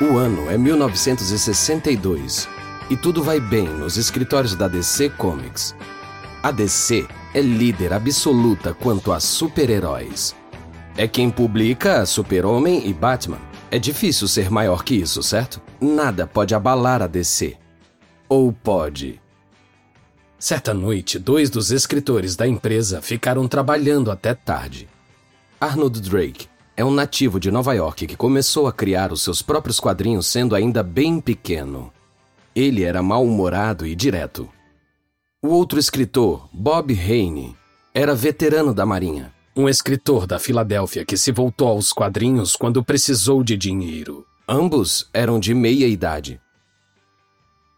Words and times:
O 0.00 0.16
ano 0.16 0.48
é 0.48 0.56
1962 0.56 2.48
e 2.88 2.96
tudo 2.96 3.20
vai 3.20 3.40
bem 3.40 3.66
nos 3.66 3.96
escritórios 3.96 4.54
da 4.54 4.68
DC 4.68 5.10
Comics. 5.10 5.74
A 6.40 6.52
DC 6.52 7.04
é 7.34 7.40
líder 7.40 7.92
absoluta 7.92 8.72
quanto 8.72 9.10
a 9.10 9.18
super-heróis. 9.18 10.36
É 10.96 11.08
quem 11.08 11.28
publica 11.28 12.06
Super-Homem 12.06 12.86
e 12.86 12.94
Batman. 12.94 13.40
É 13.72 13.78
difícil 13.80 14.28
ser 14.28 14.48
maior 14.52 14.84
que 14.84 14.94
isso, 14.94 15.20
certo? 15.20 15.60
Nada 15.80 16.28
pode 16.28 16.54
abalar 16.54 17.02
a 17.02 17.08
DC. 17.08 17.56
Ou 18.28 18.52
pode? 18.52 19.20
Certa 20.38 20.72
noite, 20.72 21.18
dois 21.18 21.50
dos 21.50 21.72
escritores 21.72 22.36
da 22.36 22.46
empresa 22.46 23.02
ficaram 23.02 23.48
trabalhando 23.48 24.12
até 24.12 24.32
tarde. 24.32 24.88
Arnold 25.60 26.00
Drake 26.02 26.46
é 26.78 26.84
um 26.84 26.92
nativo 26.92 27.40
de 27.40 27.50
Nova 27.50 27.74
York 27.74 28.06
que 28.06 28.16
começou 28.16 28.68
a 28.68 28.72
criar 28.72 29.10
os 29.10 29.22
seus 29.22 29.42
próprios 29.42 29.80
quadrinhos 29.80 30.28
sendo 30.28 30.54
ainda 30.54 30.80
bem 30.80 31.20
pequeno. 31.20 31.92
Ele 32.54 32.84
era 32.84 33.02
mal-humorado 33.02 33.84
e 33.84 33.96
direto. 33.96 34.48
O 35.42 35.48
outro 35.48 35.80
escritor, 35.80 36.48
Bob 36.52 36.94
Hayne, 36.94 37.56
era 37.92 38.14
veterano 38.14 38.72
da 38.72 38.86
Marinha, 38.86 39.34
um 39.56 39.68
escritor 39.68 40.24
da 40.24 40.38
Filadélfia 40.38 41.04
que 41.04 41.16
se 41.16 41.32
voltou 41.32 41.66
aos 41.66 41.92
quadrinhos 41.92 42.54
quando 42.54 42.84
precisou 42.84 43.42
de 43.42 43.56
dinheiro. 43.56 44.24
Ambos 44.48 45.10
eram 45.12 45.40
de 45.40 45.54
meia 45.54 45.88
idade. 45.88 46.40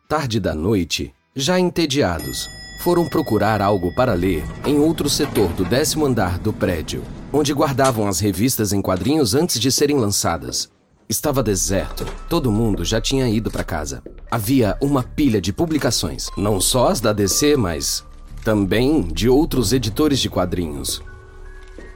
Tarde 0.06 0.38
da 0.38 0.54
noite, 0.54 1.10
já 1.34 1.58
entediados, 1.58 2.46
foram 2.84 3.08
procurar 3.08 3.62
algo 3.62 3.94
para 3.94 4.12
ler 4.12 4.44
em 4.66 4.78
outro 4.78 5.08
setor 5.08 5.48
do 5.54 5.64
décimo 5.64 6.04
andar 6.04 6.38
do 6.38 6.52
prédio, 6.52 7.02
onde 7.32 7.52
guardavam 7.52 8.06
as 8.06 8.20
revistas 8.20 8.72
em 8.72 8.82
quadrinhos 8.82 9.34
antes 9.34 9.60
de 9.60 9.70
serem 9.70 9.96
lançadas. 9.96 10.70
Estava 11.08 11.42
deserto, 11.42 12.06
todo 12.28 12.52
mundo 12.52 12.84
já 12.84 13.00
tinha 13.00 13.28
ido 13.28 13.50
para 13.50 13.64
casa. 13.64 14.02
Havia 14.30 14.76
uma 14.80 15.02
pilha 15.02 15.40
de 15.40 15.52
publicações, 15.52 16.28
não 16.36 16.60
só 16.60 16.88
as 16.88 17.00
da 17.00 17.12
DC, 17.12 17.56
mas 17.56 18.04
também 18.44 19.02
de 19.02 19.28
outros 19.28 19.72
editores 19.72 20.20
de 20.20 20.30
quadrinhos. 20.30 21.02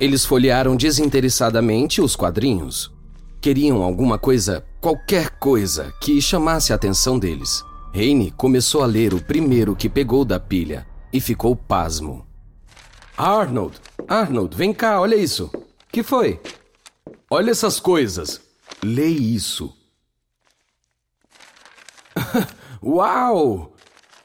Eles 0.00 0.24
folhearam 0.24 0.76
desinteressadamente 0.76 2.00
os 2.00 2.16
quadrinhos. 2.16 2.92
Queriam 3.40 3.82
alguma 3.82 4.18
coisa, 4.18 4.64
qualquer 4.80 5.30
coisa, 5.38 5.92
que 6.00 6.20
chamasse 6.20 6.72
a 6.72 6.76
atenção 6.76 7.18
deles. 7.18 7.62
Heine 7.94 8.32
começou 8.32 8.82
a 8.82 8.86
ler 8.86 9.14
o 9.14 9.22
primeiro 9.22 9.76
que 9.76 9.88
pegou 9.88 10.24
da 10.24 10.40
pilha 10.40 10.86
e 11.12 11.20
ficou 11.20 11.54
pasmo. 11.54 12.26
Arnold! 13.16 13.76
Arnold, 14.08 14.56
vem 14.56 14.72
cá, 14.72 15.00
olha 15.00 15.16
isso! 15.16 15.50
Que 15.90 16.02
foi? 16.02 16.40
Olha 17.30 17.50
essas 17.50 17.80
coisas! 17.80 18.40
Lê 18.82 19.08
isso! 19.08 19.74
Uau! 22.82 23.74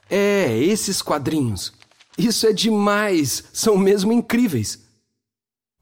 É, 0.10 0.58
esses 0.58 1.02
quadrinhos! 1.02 1.74
Isso 2.18 2.46
é 2.46 2.52
demais! 2.52 3.46
São 3.54 3.78
mesmo 3.78 4.12
incríveis! 4.12 4.86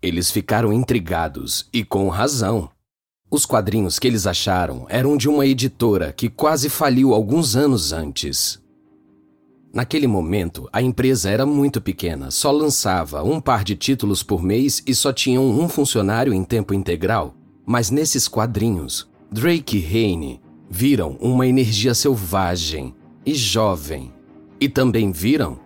Eles 0.01 0.29
ficaram 0.29 0.71
intrigados 0.71 1.67
e 1.73 1.83
com 1.83 2.07
razão. 2.07 2.69
Os 3.31 3.45
quadrinhos 3.45 3.97
que 3.97 4.07
eles 4.07 4.27
acharam 4.27 4.85
eram 4.89 5.17
de 5.17 5.27
uma 5.27 5.45
editora 5.45 6.13
que 6.13 6.29
quase 6.29 6.69
faliu 6.69 7.13
alguns 7.13 7.55
anos 7.55 7.91
antes. 7.91 8.61
Naquele 9.73 10.07
momento, 10.07 10.67
a 10.71 10.81
empresa 10.81 11.29
era 11.29 11.45
muito 11.45 11.81
pequena, 11.81 12.31
só 12.31 12.51
lançava 12.51 13.23
um 13.23 13.39
par 13.39 13.63
de 13.63 13.75
títulos 13.75 14.23
por 14.23 14.41
mês 14.41 14.81
e 14.87 14.95
só 14.95 15.11
tinham 15.11 15.47
um 15.47 15.67
funcionário 15.67 16.33
em 16.33 16.43
tempo 16.43 16.73
integral. 16.73 17.35
Mas 17.65 17.91
nesses 17.91 18.27
quadrinhos, 18.27 19.07
Drake 19.31 19.77
e 19.77 19.85
Hayne 19.85 20.41
viram 20.69 21.17
uma 21.19 21.45
energia 21.45 21.93
selvagem 21.93 22.95
e 23.25 23.33
jovem. 23.33 24.13
E 24.59 24.67
também 24.67 25.11
viram 25.11 25.59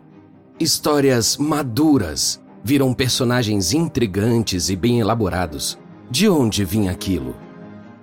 histórias 0.60 1.38
maduras, 1.38 2.42
viram 2.64 2.94
personagens 2.94 3.72
intrigantes 3.72 4.70
e 4.70 4.76
bem 4.76 5.00
elaborados. 5.00 5.78
De 6.10 6.28
onde 6.28 6.66
vinha 6.66 6.92
aquilo? 6.92 7.36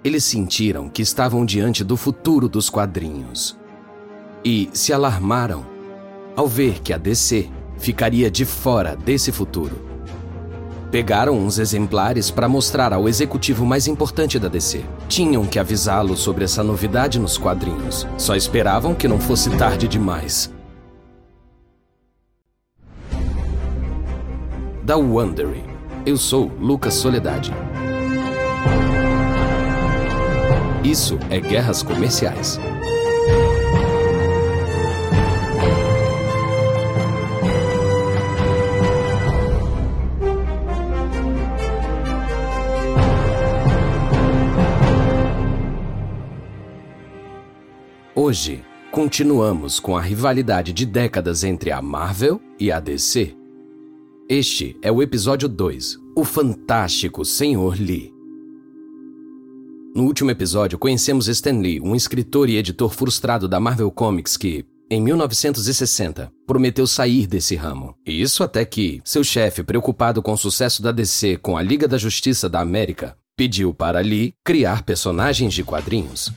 Eles 0.03 0.25
sentiram 0.25 0.89
que 0.89 1.03
estavam 1.03 1.45
diante 1.45 1.85
do 1.85 1.97
futuro 1.97 2.49
dos 2.49 2.71
quadrinhos. 2.71 3.59
E 4.45 4.71
se 4.73 4.93
alarmaram 4.93 5.78
ao 6.39 6.47
ver 6.47 6.81
que 6.83 6.93
a 6.93 6.97
DC 6.97 7.49
ficaria 7.79 8.31
de 8.31 8.45
fora 8.45 8.95
desse 8.95 9.33
futuro. 9.33 9.77
Pegaram 10.89 11.37
uns 11.37 11.59
exemplares 11.59 12.31
para 12.31 12.49
mostrar 12.49 12.93
ao 12.93 13.09
executivo 13.09 13.67
mais 13.67 13.89
importante 13.89 14.39
da 14.39 14.47
DC. 14.47 14.85
Tinham 15.09 15.45
que 15.45 15.59
avisá-lo 15.59 16.17
sobre 16.17 16.45
essa 16.45 16.63
novidade 16.63 17.19
nos 17.19 17.37
quadrinhos. 17.37 18.07
Só 18.17 18.37
esperavam 18.37 18.95
que 18.95 19.09
não 19.09 19.19
fosse 19.19 19.51
tarde 19.57 19.89
demais. 19.89 20.49
Da 24.85 24.97
Wondering. 24.97 25.67
Eu 26.07 26.17
sou 26.17 26.53
Lucas 26.61 26.95
Soledade. 26.95 27.51
Isso 30.85 31.19
é 31.31 31.41
Guerras 31.41 31.83
Comerciais. 31.83 32.61
Hoje, 48.21 48.65
continuamos 48.91 49.79
com 49.79 49.97
a 49.97 50.01
rivalidade 50.01 50.73
de 50.73 50.85
décadas 50.85 51.45
entre 51.45 51.71
a 51.71 51.81
Marvel 51.81 52.41
e 52.59 52.73
a 52.73 52.81
DC. 52.81 53.33
Este 54.29 54.77
é 54.83 54.91
o 54.91 55.01
episódio 55.01 55.49
2, 55.49 55.97
O 56.17 56.25
Fantástico 56.25 57.25
Senhor 57.25 57.79
Lee. 57.79 58.13
No 59.95 60.03
último 60.03 60.33
episódio, 60.33 60.81
conhecemos 60.81 61.29
Stan 61.29 61.61
Lee, 61.61 61.81
um 61.81 61.95
escritor 61.95 62.49
e 62.49 62.57
editor 62.57 62.93
frustrado 62.93 63.47
da 63.47 63.61
Marvel 63.61 63.89
Comics 63.93 64.37
que, 64.37 64.67
em 64.91 65.01
1960, 65.01 66.33
prometeu 66.45 66.89
sair 66.89 67.25
desse 67.25 67.55
ramo. 67.55 67.95
E 68.05 68.21
isso 68.21 68.43
até 68.43 68.65
que 68.65 69.01
seu 69.05 69.23
chefe, 69.23 69.63
preocupado 69.63 70.21
com 70.21 70.33
o 70.33 70.37
sucesso 70.37 70.83
da 70.83 70.91
DC 70.91 71.37
com 71.37 71.57
a 71.57 71.63
Liga 71.63 71.87
da 71.87 71.97
Justiça 71.97 72.49
da 72.49 72.59
América, 72.59 73.17
pediu 73.37 73.73
para 73.73 74.01
Lee 74.01 74.35
criar 74.45 74.83
personagens 74.83 75.55
de 75.55 75.63
quadrinhos. 75.63 76.33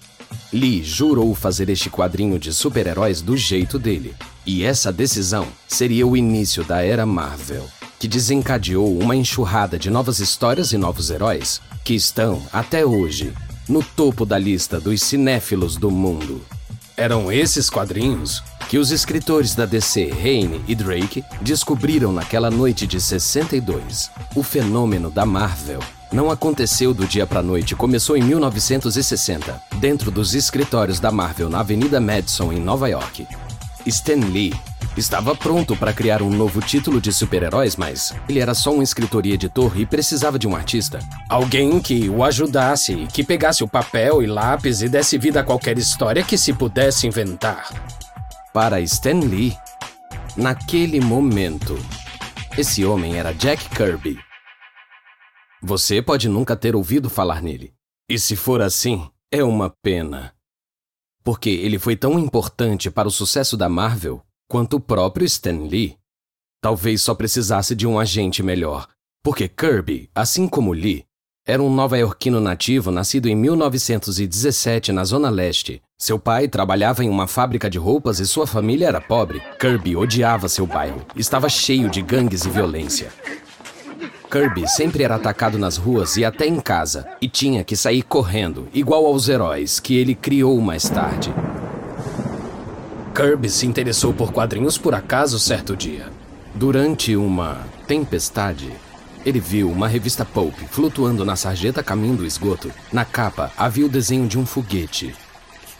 Lee 0.53 0.83
jurou 0.83 1.33
fazer 1.33 1.69
este 1.69 1.89
quadrinho 1.89 2.37
de 2.37 2.53
super-heróis 2.53 3.21
do 3.21 3.37
jeito 3.37 3.79
dele. 3.79 4.13
E 4.45 4.63
essa 4.63 4.91
decisão 4.91 5.47
seria 5.65 6.05
o 6.05 6.17
início 6.17 6.63
da 6.63 6.81
era 6.81 7.05
Marvel, 7.05 7.65
que 7.97 8.07
desencadeou 8.07 8.97
uma 8.99 9.15
enxurrada 9.15 9.79
de 9.79 9.89
novas 9.89 10.19
histórias 10.19 10.73
e 10.73 10.77
novos 10.77 11.09
heróis 11.09 11.61
que 11.85 11.93
estão, 11.93 12.41
até 12.51 12.85
hoje, 12.85 13.33
no 13.67 13.81
topo 13.81 14.25
da 14.25 14.37
lista 14.37 14.79
dos 14.79 15.01
cinéfilos 15.01 15.77
do 15.77 15.89
mundo. 15.89 16.41
Eram 16.97 17.31
esses 17.31 17.69
quadrinhos 17.69 18.43
que 18.67 18.77
os 18.77 18.91
escritores 18.91 19.55
da 19.55 19.65
DC, 19.65 20.11
Hayne 20.11 20.61
e 20.67 20.75
Drake, 20.75 21.23
descobriram 21.41 22.11
naquela 22.11 22.51
noite 22.51 22.85
de 22.85 22.99
62. 22.99 24.09
O 24.35 24.43
fenômeno 24.43 25.09
da 25.09 25.25
Marvel 25.25 25.79
não 26.11 26.29
aconteceu 26.29 26.93
do 26.93 27.07
dia 27.07 27.25
para 27.25 27.41
noite, 27.41 27.75
começou 27.75 28.17
em 28.17 28.23
1960, 28.23 29.61
dentro 29.77 30.11
dos 30.11 30.35
escritórios 30.35 30.99
da 30.99 31.11
Marvel 31.11 31.49
na 31.49 31.61
Avenida 31.61 31.99
Madison, 31.99 32.51
em 32.51 32.59
Nova 32.59 32.89
York. 32.89 33.27
Stan 33.85 34.19
Lee 34.31 34.53
Estava 34.97 35.33
pronto 35.33 35.75
para 35.75 35.93
criar 35.93 36.21
um 36.21 36.29
novo 36.29 36.59
título 36.59 36.99
de 36.99 37.13
super-heróis, 37.13 37.77
mas 37.77 38.13
ele 38.27 38.39
era 38.39 38.53
só 38.53 38.73
um 38.73 38.81
escritor 38.81 39.25
e 39.25 39.31
editor 39.31 39.79
e 39.79 39.85
precisava 39.85 40.37
de 40.37 40.47
um 40.47 40.55
artista. 40.55 40.99
Alguém 41.29 41.79
que 41.79 42.09
o 42.09 42.23
ajudasse, 42.23 43.07
que 43.13 43.23
pegasse 43.23 43.63
o 43.63 43.67
papel 43.67 44.21
e 44.21 44.27
lápis 44.27 44.81
e 44.81 44.89
desse 44.89 45.17
vida 45.17 45.39
a 45.39 45.43
qualquer 45.43 45.77
história 45.77 46.23
que 46.23 46.37
se 46.37 46.51
pudesse 46.51 47.07
inventar. 47.07 47.69
Para 48.53 48.81
Stan 48.81 49.19
Lee, 49.19 49.55
naquele 50.35 50.99
momento, 50.99 51.79
esse 52.57 52.83
homem 52.83 53.15
era 53.17 53.33
Jack 53.33 53.69
Kirby. 53.69 54.19
Você 55.63 56.01
pode 56.01 56.27
nunca 56.27 56.55
ter 56.55 56.75
ouvido 56.75 57.07
falar 57.07 57.39
nele. 57.39 57.71
E 58.09 58.17
se 58.17 58.35
for 58.35 58.61
assim, 58.61 59.07
é 59.31 59.43
uma 59.43 59.69
pena. 59.83 60.33
Porque 61.23 61.51
ele 61.51 61.77
foi 61.77 61.95
tão 61.95 62.17
importante 62.17 62.89
para 62.89 63.07
o 63.07 63.11
sucesso 63.11 63.55
da 63.55 63.69
Marvel 63.69 64.23
quanto 64.49 64.77
o 64.77 64.79
próprio 64.79 65.23
Stan 65.23 65.67
Lee. 65.67 65.97
Talvez 66.59 67.03
só 67.03 67.13
precisasse 67.13 67.75
de 67.75 67.85
um 67.85 67.99
agente 67.99 68.41
melhor, 68.41 68.87
porque 69.23 69.47
Kirby, 69.47 70.09
assim 70.15 70.47
como 70.47 70.73
Lee, 70.73 71.05
era 71.45 71.61
um 71.61 71.73
nova-iorquino 71.73 72.39
nativo 72.39 72.91
nascido 72.91 73.27
em 73.27 73.35
1917 73.35 74.91
na 74.91 75.03
Zona 75.03 75.29
Leste. 75.29 75.81
Seu 75.97 76.19
pai 76.19 76.47
trabalhava 76.47 77.03
em 77.03 77.09
uma 77.09 77.27
fábrica 77.27 77.69
de 77.69 77.77
roupas 77.77 78.19
e 78.19 78.27
sua 78.27 78.45
família 78.47 78.87
era 78.87 79.01
pobre. 79.01 79.41
Kirby 79.59 79.95
odiava 79.95 80.49
seu 80.49 80.65
bairro. 80.65 81.05
Estava 81.15 81.49
cheio 81.49 81.89
de 81.89 82.01
gangues 82.01 82.45
e 82.45 82.49
violência. 82.49 83.11
Kirby 84.31 84.65
sempre 84.65 85.03
era 85.03 85.15
atacado 85.15 85.59
nas 85.59 85.75
ruas 85.75 86.15
e 86.15 86.23
até 86.23 86.47
em 86.47 86.57
casa, 86.61 87.05
e 87.21 87.27
tinha 87.27 87.65
que 87.65 87.75
sair 87.75 88.01
correndo, 88.01 88.69
igual 88.73 89.05
aos 89.05 89.27
heróis 89.27 89.77
que 89.77 89.97
ele 89.97 90.15
criou 90.15 90.57
mais 90.61 90.89
tarde. 90.89 91.33
Kirby 93.13 93.49
se 93.49 93.67
interessou 93.67 94.13
por 94.13 94.31
quadrinhos 94.31 94.77
por 94.77 94.95
acaso 94.95 95.37
certo 95.37 95.75
dia. 95.75 96.07
Durante 96.55 97.13
uma 97.13 97.67
tempestade, 97.85 98.71
ele 99.25 99.41
viu 99.41 99.69
uma 99.69 99.89
revista 99.89 100.23
Pulp 100.23 100.57
flutuando 100.69 101.25
na 101.25 101.35
sarjeta 101.35 101.83
caminho 101.83 102.15
do 102.15 102.25
esgoto. 102.25 102.71
Na 102.89 103.03
capa 103.03 103.51
havia 103.57 103.85
o 103.85 103.89
desenho 103.89 104.29
de 104.29 104.39
um 104.39 104.45
foguete. 104.45 105.13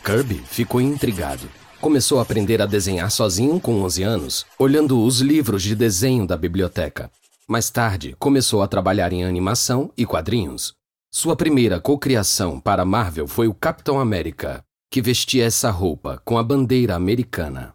Kirby 0.03 0.43
ficou 0.45 0.81
intrigado. 0.81 1.47
Começou 1.79 2.19
a 2.19 2.23
aprender 2.23 2.61
a 2.61 2.65
desenhar 2.65 3.09
sozinho 3.11 3.61
com 3.61 3.81
11 3.81 4.03
anos, 4.03 4.45
olhando 4.59 5.01
os 5.01 5.21
livros 5.21 5.63
de 5.63 5.73
desenho 5.73 6.27
da 6.27 6.35
biblioteca. 6.35 7.09
Mais 7.47 7.69
tarde, 7.69 8.15
começou 8.19 8.61
a 8.61 8.67
trabalhar 8.67 9.11
em 9.11 9.23
animação 9.23 9.91
e 9.97 10.05
quadrinhos. 10.05 10.73
Sua 11.13 11.35
primeira 11.35 11.79
cocriação 11.79 12.59
para 12.59 12.85
Marvel 12.85 13.27
foi 13.27 13.47
o 13.47 13.53
Capitão 13.53 13.99
América, 13.99 14.63
que 14.89 15.01
vestia 15.01 15.45
essa 15.45 15.69
roupa 15.69 16.21
com 16.23 16.37
a 16.37 16.43
bandeira 16.43 16.95
americana. 16.95 17.73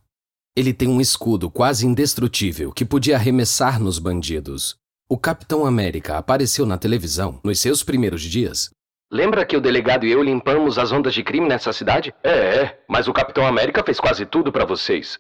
Ele 0.57 0.73
tem 0.73 0.89
um 0.89 1.01
escudo 1.01 1.51
quase 1.51 1.87
indestrutível 1.87 2.73
que 2.73 2.85
podia 2.85 3.17
arremessar 3.17 3.79
nos 3.79 3.99
bandidos. 3.99 4.77
O 5.09 5.19
Capitão 5.19 5.67
América 5.67 6.17
apareceu 6.17 6.65
na 6.65 6.79
televisão 6.79 7.39
nos 7.45 7.61
seus 7.61 7.83
primeiros 7.83 8.23
dias. 8.23 8.71
Lembra 9.13 9.45
que 9.45 9.57
o 9.57 9.61
delegado 9.61 10.05
e 10.07 10.11
eu 10.11 10.23
limpamos 10.23 10.79
as 10.79 10.91
ondas 10.91 11.15
de 11.15 11.23
crime 11.23 11.47
nessa 11.47 11.73
cidade? 11.73 12.15
É, 12.25 12.31
é, 12.31 12.81
mas 12.89 13.07
o 13.07 13.13
Capitão 13.13 13.47
América 13.47 13.85
fez 13.85 14.01
quase 14.01 14.25
tudo 14.25 14.51
para 14.51 14.65
vocês. 14.65 15.19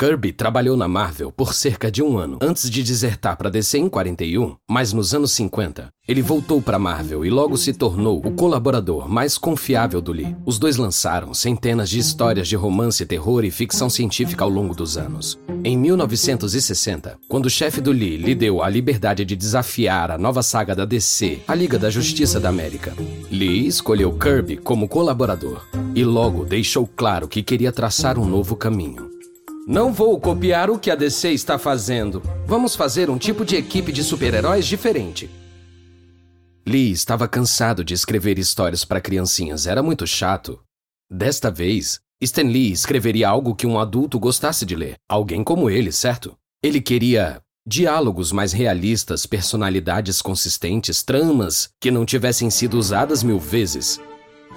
Kirby 0.00 0.32
trabalhou 0.32 0.78
na 0.78 0.88
Marvel 0.88 1.30
por 1.30 1.52
cerca 1.52 1.90
de 1.90 2.02
um 2.02 2.16
ano 2.16 2.38
antes 2.40 2.70
de 2.70 2.82
desertar 2.82 3.36
para 3.36 3.50
DC 3.50 3.76
em 3.76 3.86
41, 3.86 4.56
mas 4.66 4.94
nos 4.94 5.12
anos 5.14 5.30
50 5.32 5.90
ele 6.08 6.22
voltou 6.22 6.62
para 6.62 6.78
Marvel 6.78 7.22
e 7.22 7.28
logo 7.28 7.54
se 7.58 7.74
tornou 7.74 8.16
o 8.24 8.30
colaborador 8.30 9.06
mais 9.06 9.36
confiável 9.36 10.00
do 10.00 10.10
Lee. 10.10 10.34
Os 10.46 10.58
dois 10.58 10.78
lançaram 10.78 11.34
centenas 11.34 11.90
de 11.90 11.98
histórias 11.98 12.48
de 12.48 12.56
romance, 12.56 13.04
terror 13.04 13.44
e 13.44 13.50
ficção 13.50 13.90
científica 13.90 14.42
ao 14.42 14.48
longo 14.48 14.74
dos 14.74 14.96
anos. 14.96 15.38
Em 15.62 15.76
1960, 15.76 17.18
quando 17.28 17.44
o 17.44 17.50
chefe 17.50 17.82
do 17.82 17.92
Lee 17.92 18.16
lhe 18.16 18.34
deu 18.34 18.62
a 18.62 18.70
liberdade 18.70 19.22
de 19.22 19.36
desafiar 19.36 20.10
a 20.10 20.16
nova 20.16 20.42
saga 20.42 20.74
da 20.74 20.86
DC, 20.86 21.40
a 21.46 21.54
Liga 21.54 21.78
da 21.78 21.90
Justiça 21.90 22.40
da 22.40 22.48
América, 22.48 22.94
Lee 23.30 23.66
escolheu 23.66 24.10
Kirby 24.14 24.56
como 24.56 24.88
colaborador 24.88 25.66
e 25.94 26.02
logo 26.04 26.46
deixou 26.46 26.86
claro 26.86 27.28
que 27.28 27.42
queria 27.42 27.70
traçar 27.70 28.18
um 28.18 28.24
novo 28.24 28.56
caminho. 28.56 29.19
Não 29.66 29.92
vou 29.92 30.18
copiar 30.18 30.70
o 30.70 30.78
que 30.78 30.90
a 30.90 30.94
DC 30.94 31.32
está 31.32 31.58
fazendo. 31.58 32.22
Vamos 32.46 32.74
fazer 32.74 33.10
um 33.10 33.18
tipo 33.18 33.44
de 33.44 33.56
equipe 33.56 33.92
de 33.92 34.02
super-heróis 34.02 34.66
diferente. 34.66 35.30
Lee 36.66 36.90
estava 36.90 37.28
cansado 37.28 37.84
de 37.84 37.94
escrever 37.94 38.38
histórias 38.38 38.84
para 38.84 39.00
criancinhas, 39.00 39.66
era 39.66 39.82
muito 39.82 40.06
chato. 40.06 40.60
Desta 41.10 41.50
vez, 41.50 42.00
Stan 42.22 42.42
Lee 42.42 42.72
escreveria 42.72 43.28
algo 43.28 43.54
que 43.54 43.66
um 43.66 43.78
adulto 43.78 44.18
gostasse 44.18 44.64
de 44.64 44.76
ler. 44.76 44.96
Alguém 45.08 45.42
como 45.42 45.70
ele, 45.70 45.90
certo? 45.92 46.36
Ele 46.62 46.80
queria 46.80 47.40
diálogos 47.66 48.32
mais 48.32 48.52
realistas, 48.52 49.26
personalidades 49.26 50.20
consistentes, 50.20 51.02
tramas 51.02 51.70
que 51.80 51.90
não 51.90 52.04
tivessem 52.04 52.50
sido 52.50 52.78
usadas 52.78 53.22
mil 53.22 53.38
vezes. 53.38 54.00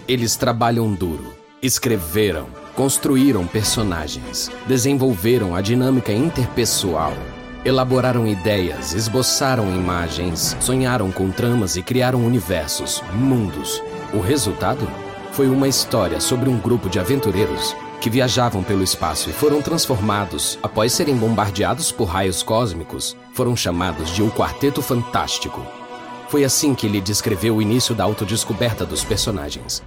Eles 0.08 0.36
trabalham 0.36 0.94
duro, 0.94 1.34
escreveram, 1.64 2.48
Construíram 2.76 3.46
personagens, 3.46 4.50
desenvolveram 4.66 5.56
a 5.56 5.62
dinâmica 5.62 6.12
interpessoal, 6.12 7.14
elaboraram 7.64 8.26
ideias, 8.26 8.94
esboçaram 8.96 9.70
imagens, 9.76 10.58
sonharam 10.60 11.12
com 11.12 11.30
tramas 11.30 11.76
e 11.76 11.84
criaram 11.84 12.26
universos, 12.26 13.04
mundos. 13.14 13.80
O 14.12 14.20
resultado 14.20 14.88
foi 15.34 15.48
uma 15.48 15.68
história 15.68 16.20
sobre 16.20 16.50
um 16.50 16.58
grupo 16.58 16.90
de 16.90 17.00
aventureiros 17.00 17.76
que 18.02 18.10
viajavam 18.10 18.64
pelo 18.64 18.84
espaço 18.84 19.30
e 19.30 19.34
foram 19.34 19.62
transformados 19.62 20.58
após 20.64 20.94
serem 20.94 21.16
bombardeados 21.16 21.92
por 21.92 22.06
raios 22.06 22.42
cósmicos. 22.42 23.16
Foram 23.36 23.56
chamados 23.56 24.10
de 24.10 24.24
O 24.24 24.32
Quarteto 24.32 24.82
Fantástico. 24.82 25.64
Foi 26.28 26.44
assim 26.44 26.74
que 26.74 26.88
ele 26.88 27.00
descreveu 27.00 27.58
o 27.58 27.62
início 27.62 27.94
da 27.94 28.04
autodescoberta 28.04 28.84
dos 28.84 29.04
personagens. 29.04 29.84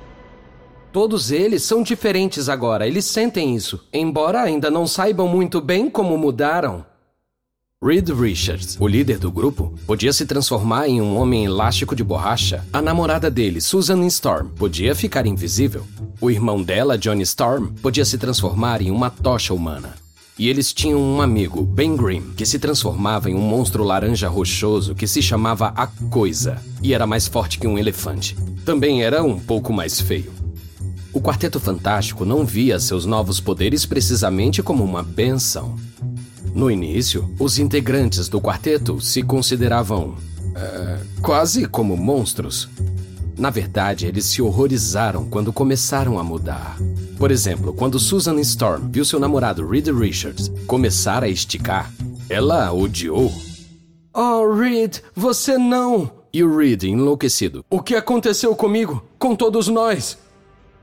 Todos 0.97 1.31
eles 1.31 1.63
são 1.63 1.83
diferentes 1.83 2.49
agora, 2.49 2.89
eles 2.89 3.05
sentem 3.05 3.55
isso, 3.55 3.79
embora 3.93 4.41
ainda 4.41 4.71
não 4.71 4.87
saibam 4.87 5.29
muito 5.29 5.61
bem 5.61 5.91
como 5.91 6.17
mudaram. 6.17 6.87
Reed 7.85 8.09
Richards, 8.09 8.79
o 8.81 8.89
líder 8.89 9.19
do 9.19 9.31
grupo, 9.31 9.75
podia 9.87 10.11
se 10.11 10.25
transformar 10.25 10.89
em 10.89 11.03
um 11.03 11.19
homem 11.19 11.45
elástico 11.45 11.95
de 11.95 12.03
borracha. 12.03 12.65
A 12.73 12.81
namorada 12.81 13.31
dele, 13.31 13.61
Susan 13.61 14.07
Storm, 14.07 14.49
podia 14.57 14.95
ficar 14.95 15.27
invisível. 15.27 15.87
O 16.19 16.31
irmão 16.31 16.63
dela, 16.63 16.97
Johnny 16.97 17.25
Storm, 17.25 17.75
podia 17.83 18.07
se 18.07 18.17
transformar 18.17 18.81
em 18.81 18.91
uma 18.91 19.11
tocha 19.11 19.53
humana. 19.53 19.97
E 20.39 20.49
eles 20.49 20.73
tinham 20.73 20.99
um 20.99 21.21
amigo, 21.21 21.63
Ben 21.63 21.95
Grimm, 21.95 22.33
que 22.35 22.47
se 22.47 22.59
transformava 22.59 23.31
em 23.31 23.35
um 23.35 23.43
monstro 23.43 23.85
laranja 23.85 24.29
rochoso 24.31 24.95
que 24.95 25.07
se 25.07 25.21
chamava 25.21 25.75
A 25.77 25.87
Coisa 25.87 26.57
e 26.83 26.95
era 26.95 27.07
mais 27.07 27.29
forte 27.29 27.59
que 27.59 27.67
um 27.67 27.77
elefante. 27.77 28.35
Também 28.65 29.03
era 29.03 29.23
um 29.23 29.39
pouco 29.39 29.75
mais 29.75 30.01
feio. 30.01 30.46
O 31.17 31.21
Quarteto 31.23 31.59
Fantástico 31.59 32.27
não 32.27 32.45
via 32.45 32.79
seus 32.79 33.07
novos 33.07 33.41
poderes 33.41 33.87
precisamente 33.87 34.63
como 34.63 34.85
uma 34.85 35.03
benção. 35.03 35.75
No 36.55 36.71
início, 36.71 37.35
os 37.39 37.59
integrantes 37.59 38.29
do 38.29 38.39
quarteto 38.39 39.01
se 39.01 39.23
consideravam 39.23 40.11
uh, 40.11 41.23
quase 41.23 41.67
como 41.67 41.97
monstros. 41.97 42.69
Na 43.35 43.49
verdade, 43.49 44.05
eles 44.05 44.27
se 44.27 44.43
horrorizaram 44.43 45.25
quando 45.25 45.55
começaram 45.55 46.19
a 46.19 46.23
mudar. 46.23 46.77
Por 47.17 47.31
exemplo, 47.31 47.73
quando 47.73 47.99
Susan 47.99 48.39
Storm 48.41 48.91
viu 48.91 49.03
seu 49.03 49.19
namorado 49.19 49.67
Reed 49.67 49.89
Richards 49.89 50.53
começar 50.67 51.25
a 51.25 51.29
esticar, 51.31 51.91
ela 52.29 52.71
odiou. 52.75 53.33
Oh, 54.13 54.55
Reed, 54.55 54.99
você 55.15 55.57
não! 55.57 56.11
E 56.31 56.45
o 56.45 56.59
Reed, 56.59 56.83
enlouquecido. 56.83 57.65
O 57.71 57.81
que 57.81 57.95
aconteceu 57.95 58.55
comigo? 58.55 59.03
Com 59.19 59.35
todos 59.35 59.69
nós? 59.69 60.19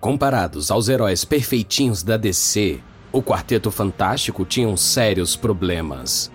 Comparados 0.04 0.70
aos 0.70 0.90
heróis 0.90 1.24
perfeitinhos 1.24 2.04
da 2.04 2.18
DC, 2.18 2.82
o 3.10 3.24
Quarteto 3.24 3.72
Fantástico 3.72 4.44
tinha 4.44 4.76
sérios 4.76 5.38
problemas. 5.38 6.30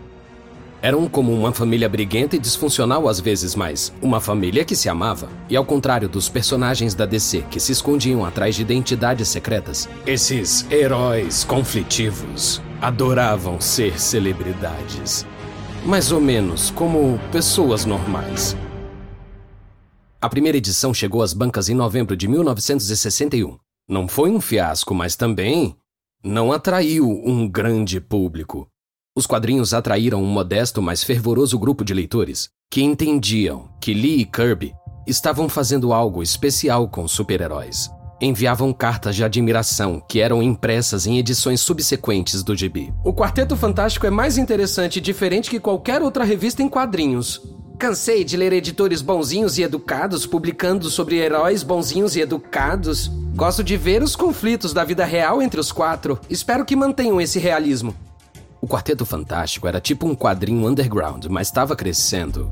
Eram 0.81 1.07
como 1.07 1.35
uma 1.35 1.53
família 1.53 1.87
briguenta 1.87 2.35
e 2.35 2.39
disfuncional 2.39 3.07
às 3.07 3.21
vezes, 3.21 3.55
mas 3.55 3.93
uma 4.01 4.23
família 4.23 4.65
que 4.65 4.75
se 4.75 4.89
amava. 4.89 5.29
E 5.51 5.55
ao 5.55 5.67
contrário 5.67 6.09
dos 6.09 6.31
personagens 6.31 6.95
da 6.95 7.05
DC 7.05 7.45
que 7.51 7.61
se 7.61 7.73
escondiam 7.73 8.25
atrás 8.25 8.57
de 8.57 8.63
identidades 8.63 9.29
secretas, 9.29 9.87
esses 10.07 10.67
heróis 10.71 11.45
conflitivos 11.45 12.63
adoravam 12.81 13.61
ser 13.61 14.01
celebridades. 14.01 15.27
Mais 15.85 16.11
ou 16.11 16.23
menos 16.23 16.71
como 16.71 17.21
pessoas 17.31 17.85
normais. 17.85 18.57
A 20.21 20.29
primeira 20.29 20.59
edição 20.59 20.93
chegou 20.93 21.23
às 21.23 21.33
bancas 21.33 21.69
em 21.69 21.75
novembro 21.75 22.17
de 22.17 22.27
1961. 22.27 23.68
Não 23.89 24.07
foi 24.07 24.31
um 24.31 24.39
fiasco, 24.39 24.95
mas 24.95 25.17
também 25.17 25.75
não 26.23 26.53
atraiu 26.53 27.09
um 27.09 27.49
grande 27.49 27.99
público. 27.99 28.69
Os 29.17 29.27
quadrinhos 29.27 29.73
atraíram 29.73 30.23
um 30.23 30.27
modesto, 30.27 30.83
mas 30.83 31.03
fervoroso 31.03 31.59
grupo 31.59 31.83
de 31.83 31.95
leitores 31.95 32.51
que 32.71 32.83
entendiam 32.83 33.71
que 33.81 33.95
Lee 33.95 34.21
e 34.21 34.25
Kirby 34.27 34.75
estavam 35.07 35.49
fazendo 35.49 35.95
algo 35.95 36.23
especial 36.23 36.87
com 36.87 37.09
super-heróis. 37.09 37.91
Enviavam 38.21 38.75
cartas 38.75 39.17
de 39.17 39.25
admiração 39.25 40.03
que 40.07 40.21
eram 40.21 40.43
impressas 40.43 41.07
em 41.07 41.17
edições 41.17 41.63
subsequentes 41.63 42.43
do 42.43 42.55
gibi. 42.55 42.93
O 43.03 43.15
Quarteto 43.15 43.57
Fantástico 43.57 44.07
é 44.07 44.11
mais 44.11 44.37
interessante 44.37 44.97
e 44.97 45.01
diferente 45.01 45.49
que 45.49 45.59
qualquer 45.59 46.03
outra 46.03 46.25
revista 46.25 46.63
em 46.63 46.69
quadrinhos, 46.69 47.41
Cansei 47.79 48.25
de 48.25 48.37
ler 48.37 48.53
editores 48.53 49.01
bonzinhos 49.01 49.57
e 49.57 49.63
educados 49.63 50.27
publicando 50.27 50.91
sobre 50.91 51.17
heróis 51.17 51.63
bonzinhos 51.63 52.17
e 52.17 52.21
educados. 52.21 53.07
Gosto 53.37 53.63
de 53.63 53.77
ver 53.77 54.03
os 54.03 54.17
conflitos 54.17 54.73
da 54.73 54.83
vida 54.83 55.05
real 55.05 55.41
entre 55.41 55.61
os 55.61 55.71
quatro. 55.71 56.19
Espero 56.29 56.65
que 56.65 56.75
mantenham 56.75 57.21
esse 57.21 57.39
realismo. 57.39 57.95
O 58.61 58.67
Quarteto 58.67 59.07
Fantástico 59.07 59.69
era 59.69 59.81
tipo 59.81 60.09
um 60.09 60.17
quadrinho 60.17 60.67
underground, 60.67 61.27
mas 61.27 61.47
estava 61.47 61.77
crescendo. 61.77 62.51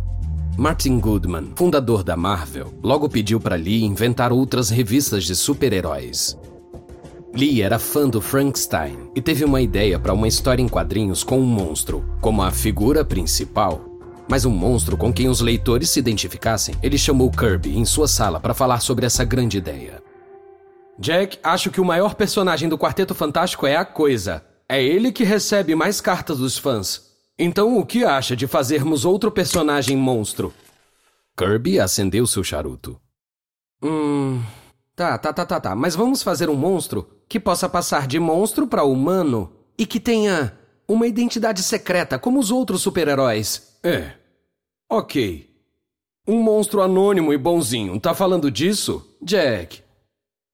Martin 0.56 1.00
Goodman, 1.00 1.50
fundador 1.56 2.04
da 2.04 2.16
Marvel, 2.16 2.72
logo 2.80 3.08
pediu 3.08 3.40
para 3.40 3.56
Lee 3.56 3.82
inventar 3.82 4.32
outras 4.32 4.70
revistas 4.70 5.24
de 5.24 5.34
super-heróis. 5.34 6.38
Lee 7.34 7.62
era 7.62 7.80
fã 7.80 8.08
do 8.08 8.20
Frankenstein 8.20 9.10
e 9.14 9.20
teve 9.20 9.44
uma 9.44 9.60
ideia 9.60 9.98
para 9.98 10.14
uma 10.14 10.28
história 10.28 10.62
em 10.62 10.68
quadrinhos 10.68 11.24
com 11.24 11.38
um 11.40 11.44
monstro 11.44 12.04
como 12.20 12.42
a 12.42 12.52
figura 12.52 13.04
principal 13.04 13.85
mas 14.28 14.44
um 14.44 14.50
monstro 14.50 14.96
com 14.96 15.12
quem 15.12 15.28
os 15.28 15.40
leitores 15.40 15.90
se 15.90 15.98
identificassem. 15.98 16.74
Ele 16.82 16.98
chamou 16.98 17.30
Kirby 17.30 17.76
em 17.76 17.84
sua 17.84 18.08
sala 18.08 18.40
para 18.40 18.54
falar 18.54 18.80
sobre 18.80 19.06
essa 19.06 19.24
grande 19.24 19.58
ideia. 19.58 20.02
Jack, 20.98 21.38
acho 21.42 21.70
que 21.70 21.80
o 21.80 21.84
maior 21.84 22.14
personagem 22.14 22.68
do 22.68 22.78
Quarteto 22.78 23.14
Fantástico 23.14 23.66
é 23.66 23.76
a 23.76 23.84
Coisa. 23.84 24.44
É 24.68 24.82
ele 24.82 25.12
que 25.12 25.24
recebe 25.24 25.74
mais 25.74 26.00
cartas 26.00 26.38
dos 26.38 26.58
fãs. 26.58 27.02
Então 27.38 27.78
o 27.78 27.84
que 27.84 28.04
acha 28.04 28.34
de 28.34 28.46
fazermos 28.46 29.04
outro 29.04 29.30
personagem 29.30 29.96
monstro? 29.96 30.52
Kirby 31.36 31.78
acendeu 31.78 32.26
seu 32.26 32.42
charuto. 32.42 32.98
Hum. 33.82 34.42
Tá, 34.96 35.18
tá, 35.18 35.32
tá, 35.32 35.44
tá, 35.44 35.60
tá. 35.60 35.74
Mas 35.74 35.94
vamos 35.94 36.22
fazer 36.22 36.48
um 36.48 36.54
monstro 36.54 37.06
que 37.28 37.38
possa 37.38 37.68
passar 37.68 38.06
de 38.06 38.18
monstro 38.18 38.66
para 38.66 38.82
humano 38.82 39.52
e 39.78 39.84
que 39.84 40.00
tenha 40.00 40.56
uma 40.88 41.06
identidade 41.06 41.62
secreta 41.62 42.18
como 42.18 42.40
os 42.40 42.50
outros 42.50 42.80
super-heróis. 42.80 43.75
É. 43.86 44.14
Ok. 44.90 45.48
Um 46.26 46.42
monstro 46.42 46.82
anônimo 46.82 47.32
e 47.32 47.38
bonzinho. 47.38 48.00
Tá 48.00 48.12
falando 48.14 48.50
disso? 48.50 49.16
Jack. 49.22 49.80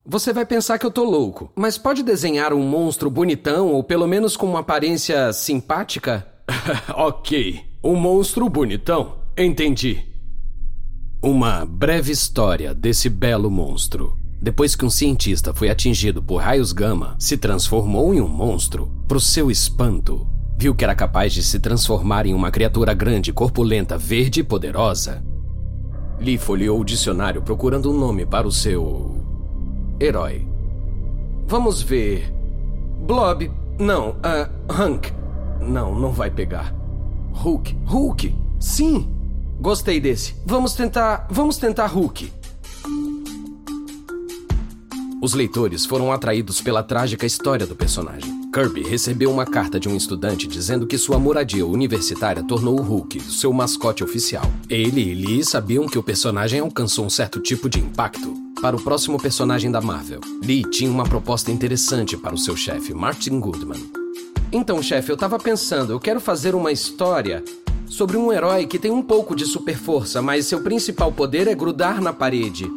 Você 0.04 0.34
vai 0.34 0.44
pensar 0.44 0.78
que 0.78 0.84
eu 0.84 0.90
tô 0.90 1.02
louco, 1.02 1.50
mas 1.56 1.78
pode 1.78 2.02
desenhar 2.02 2.52
um 2.52 2.60
monstro 2.62 3.08
bonitão 3.08 3.68
ou 3.68 3.82
pelo 3.82 4.06
menos 4.06 4.36
com 4.36 4.46
uma 4.46 4.58
aparência 4.58 5.32
simpática? 5.32 6.26
ok. 6.94 7.64
Um 7.82 7.96
monstro 7.96 8.50
bonitão. 8.50 9.16
Entendi. 9.34 10.04
Uma 11.22 11.64
breve 11.64 12.12
história 12.12 12.74
desse 12.74 13.08
belo 13.08 13.50
monstro. 13.50 14.18
Depois 14.42 14.76
que 14.76 14.84
um 14.84 14.90
cientista 14.90 15.54
foi 15.54 15.70
atingido 15.70 16.22
por 16.22 16.42
raios 16.42 16.72
gama, 16.72 17.16
se 17.18 17.38
transformou 17.38 18.12
em 18.12 18.20
um 18.20 18.28
monstro. 18.28 18.92
Pro 19.08 19.20
seu 19.20 19.50
espanto, 19.50 20.26
viu 20.62 20.76
que 20.76 20.84
era 20.84 20.94
capaz 20.94 21.32
de 21.32 21.42
se 21.42 21.58
transformar 21.58 22.24
em 22.24 22.34
uma 22.34 22.48
criatura 22.48 22.94
grande, 22.94 23.32
corpulenta, 23.32 23.98
verde 23.98 24.38
e 24.38 24.44
poderosa. 24.44 25.20
Lee 26.20 26.38
folheou 26.38 26.78
o 26.78 26.84
dicionário 26.84 27.42
procurando 27.42 27.90
um 27.90 27.98
nome 27.98 28.24
para 28.24 28.46
o 28.46 28.52
seu. 28.52 29.26
herói. 30.00 30.46
Vamos 31.48 31.82
ver. 31.82 32.32
Blob. 33.04 33.50
Não, 33.76 34.10
uh, 34.10 34.72
Hank. 34.72 35.12
Não, 35.60 35.98
não 35.98 36.12
vai 36.12 36.30
pegar. 36.30 36.72
Hulk. 37.32 37.76
Hulk! 37.84 38.32
Sim! 38.60 39.12
Gostei 39.60 39.98
desse. 39.98 40.36
Vamos 40.46 40.74
tentar. 40.74 41.26
Vamos 41.28 41.56
tentar 41.56 41.86
Hulk. 41.86 42.32
Os 45.20 45.34
leitores 45.34 45.84
foram 45.84 46.12
atraídos 46.12 46.60
pela 46.60 46.84
trágica 46.84 47.26
história 47.26 47.66
do 47.66 47.74
personagem. 47.74 48.41
Kirby 48.52 48.82
recebeu 48.82 49.30
uma 49.30 49.46
carta 49.46 49.80
de 49.80 49.88
um 49.88 49.96
estudante 49.96 50.46
dizendo 50.46 50.86
que 50.86 50.98
sua 50.98 51.18
moradia 51.18 51.64
universitária 51.64 52.42
tornou 52.42 52.78
o 52.78 52.82
Hulk 52.82 53.18
seu 53.22 53.50
mascote 53.50 54.04
oficial. 54.04 54.44
Ele 54.68 55.00
e 55.00 55.14
Lee 55.14 55.42
sabiam 55.42 55.86
que 55.86 55.98
o 55.98 56.02
personagem 56.02 56.60
alcançou 56.60 57.06
um 57.06 57.10
certo 57.10 57.40
tipo 57.40 57.66
de 57.66 57.80
impacto. 57.80 58.34
Para 58.60 58.76
o 58.76 58.82
próximo 58.82 59.18
personagem 59.18 59.70
da 59.70 59.80
Marvel, 59.80 60.20
Lee 60.44 60.64
tinha 60.64 60.90
uma 60.90 61.04
proposta 61.04 61.50
interessante 61.50 62.14
para 62.14 62.34
o 62.34 62.38
seu 62.38 62.54
chefe, 62.54 62.92
Martin 62.92 63.40
Goodman. 63.40 63.90
Então, 64.52 64.82
chefe, 64.82 65.10
eu 65.10 65.16
tava 65.16 65.38
pensando, 65.38 65.94
eu 65.94 65.98
quero 65.98 66.20
fazer 66.20 66.54
uma 66.54 66.70
história 66.70 67.42
sobre 67.86 68.18
um 68.18 68.30
herói 68.30 68.66
que 68.66 68.78
tem 68.78 68.90
um 68.90 69.02
pouco 69.02 69.34
de 69.34 69.46
super 69.46 69.78
força, 69.78 70.20
mas 70.20 70.44
seu 70.44 70.60
principal 70.60 71.10
poder 71.10 71.48
é 71.48 71.54
grudar 71.54 72.02
na 72.02 72.12
parede. 72.12 72.70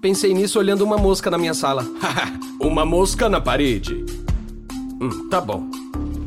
Pensei 0.00 0.32
nisso 0.32 0.58
olhando 0.58 0.80
uma 0.80 0.96
mosca 0.96 1.30
na 1.30 1.36
minha 1.36 1.52
sala. 1.52 1.86
uma 2.58 2.86
mosca 2.86 3.28
na 3.28 3.38
parede. 3.38 4.09
Hum, 5.00 5.28
tá 5.28 5.40
bom. 5.40 5.66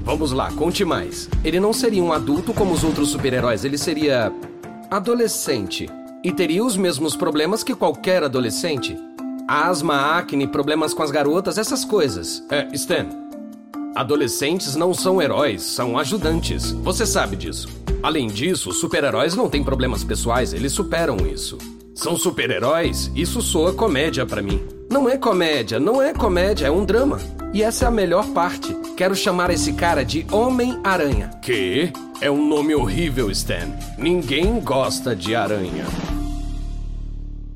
Vamos 0.04 0.32
lá, 0.32 0.52
conte 0.52 0.84
mais. 0.84 1.30
Ele 1.44 1.60
não 1.60 1.72
seria 1.72 2.04
um 2.04 2.12
adulto 2.12 2.54
como 2.54 2.74
os 2.74 2.84
outros 2.84 3.10
super-heróis, 3.10 3.64
ele 3.64 3.78
seria. 3.78 4.34
adolescente. 4.90 5.90
E 6.24 6.32
teria 6.32 6.64
os 6.64 6.76
mesmos 6.78 7.16
problemas 7.16 7.64
que 7.64 7.76
qualquer 7.76 8.24
adolescente. 8.24 8.98
Asma, 9.48 10.18
acne, 10.18 10.48
problemas 10.48 10.94
com 10.94 11.04
as 11.04 11.12
garotas, 11.12 11.58
essas 11.58 11.84
coisas. 11.84 12.44
É, 12.50 12.68
Stan. 12.74 13.08
Adolescentes 13.96 14.76
não 14.76 14.94
são 14.94 15.22
heróis, 15.22 15.62
são 15.62 15.98
ajudantes. 15.98 16.72
Você 16.72 17.06
sabe 17.06 17.36
disso. 17.36 17.68
Além 18.02 18.28
disso, 18.28 18.72
super-heróis 18.72 19.36
não 19.36 19.50
têm 19.50 19.64
problemas 19.64 20.04
pessoais, 20.04 20.54
eles 20.54 20.72
superam 20.72 21.18
isso. 21.28 21.58
São 21.94 22.16
super-heróis? 22.16 23.12
Isso 23.16 23.42
soa 23.42 23.74
comédia 23.74 24.26
para 24.26 24.42
mim. 24.42 24.62
Não 24.90 25.08
é 25.08 25.18
comédia, 25.18 25.80
não 25.80 26.02
é 26.02 26.14
comédia, 26.14 26.68
é 26.68 26.72
um 26.72 26.84
drama. 26.84 27.20
E 27.54 27.62
essa 27.62 27.86
é 27.86 27.88
a 27.88 27.92
melhor 27.92 28.28
parte. 28.34 28.76
Quero 28.98 29.16
chamar 29.16 29.52
esse 29.52 29.74
cara 29.74 30.04
de 30.04 30.26
Homem-Aranha. 30.32 31.30
Que? 31.40 31.94
É 32.20 32.32
um 32.32 32.48
nome 32.48 32.74
horrível, 32.74 33.30
Stan. 33.30 33.70
Ninguém 33.96 34.60
gosta 34.60 35.16
de 35.16 35.36
aranha. 35.36 35.86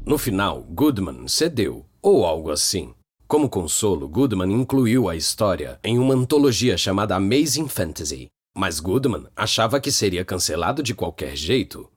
No 0.06 0.20
final, 0.20 0.62
Goodman 0.70 1.28
cedeu, 1.28 1.84
ou 2.00 2.26
algo 2.26 2.52
assim. 2.52 2.94
Como 3.28 3.50
consolo, 3.50 4.08
Goodman 4.08 4.54
incluiu 4.54 5.10
a 5.10 5.16
história 5.16 5.80
em 5.84 5.98
uma 5.98 6.14
antologia 6.14 6.78
chamada 6.78 7.16
Amazing 7.16 7.68
Fantasy. 7.68 8.28
Mas 8.56 8.80
Goodman 8.80 9.26
achava 9.36 9.80
que 9.80 9.92
seria 9.92 10.24
cancelado 10.24 10.84
de 10.84 10.94
qualquer 10.94 11.36
jeito. 11.36 11.90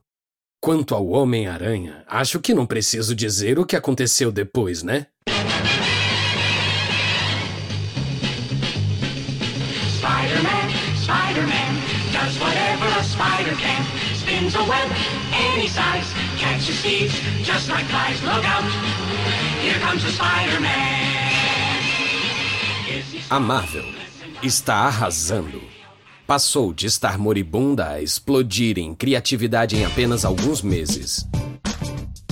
Quanto 0.59 0.95
ao 0.95 1.07
Homem-Aranha, 1.07 2.03
acho 2.07 2.39
que 2.39 2.53
não 2.53 2.65
preciso 2.65 3.13
dizer 3.13 3.59
o 3.59 3.65
que 3.65 3.75
aconteceu 3.75 4.31
depois, 4.31 4.81
né? 4.81 5.05
Web 14.71 14.89
any 15.33 15.67
size, 15.67 16.07
just 17.43 17.69
like 17.69 17.85
flies. 17.85 18.23
Look 18.23 18.45
out, 18.45 18.63
here 19.61 19.79
comes 19.79 20.03
the 20.03 20.11
Spider-Man. 20.11 21.01
A 23.29 23.39
Marvel 23.39 23.85
está 24.41 24.75
arrasando 24.75 25.61
passou 26.31 26.71
de 26.71 26.87
estar 26.87 27.17
moribunda 27.17 27.89
a 27.89 28.01
explodir 28.01 28.79
em 28.79 28.95
criatividade 28.95 29.75
em 29.75 29.83
apenas 29.83 30.23
alguns 30.23 30.61
meses. 30.61 31.27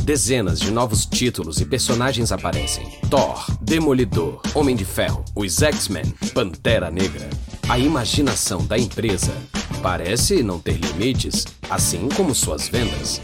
Dezenas 0.03 0.61
de 0.61 0.71
novos 0.71 1.05
títulos 1.05 1.59
e 1.59 1.65
personagens 1.65 2.31
aparecem: 2.31 2.87
Thor, 3.09 3.45
Demolidor, 3.61 4.41
Homem 4.55 4.73
de 4.73 4.85
Ferro, 4.85 5.25
os 5.35 5.61
X-Men, 5.61 6.05
Pantera 6.33 6.89
Negra. 6.89 7.29
A 7.67 7.77
imaginação 7.77 8.65
da 8.65 8.77
empresa 8.77 9.33
parece 9.81 10.43
não 10.43 10.59
ter 10.59 10.77
limites, 10.77 11.45
assim 11.69 12.09
como 12.09 12.35
suas 12.35 12.67
vendas. 12.67 13.21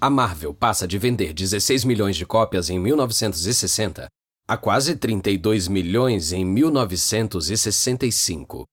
A 0.00 0.08
Marvel 0.10 0.54
passa 0.54 0.88
de 0.88 0.98
vender 0.98 1.32
16 1.32 1.84
milhões 1.84 2.16
de 2.16 2.26
cópias 2.26 2.68
em 2.70 2.78
1960 2.78 4.08
a 4.48 4.56
quase 4.56 4.96
32 4.96 5.68
milhões 5.68 6.32
em 6.32 6.44
1965. 6.44 8.64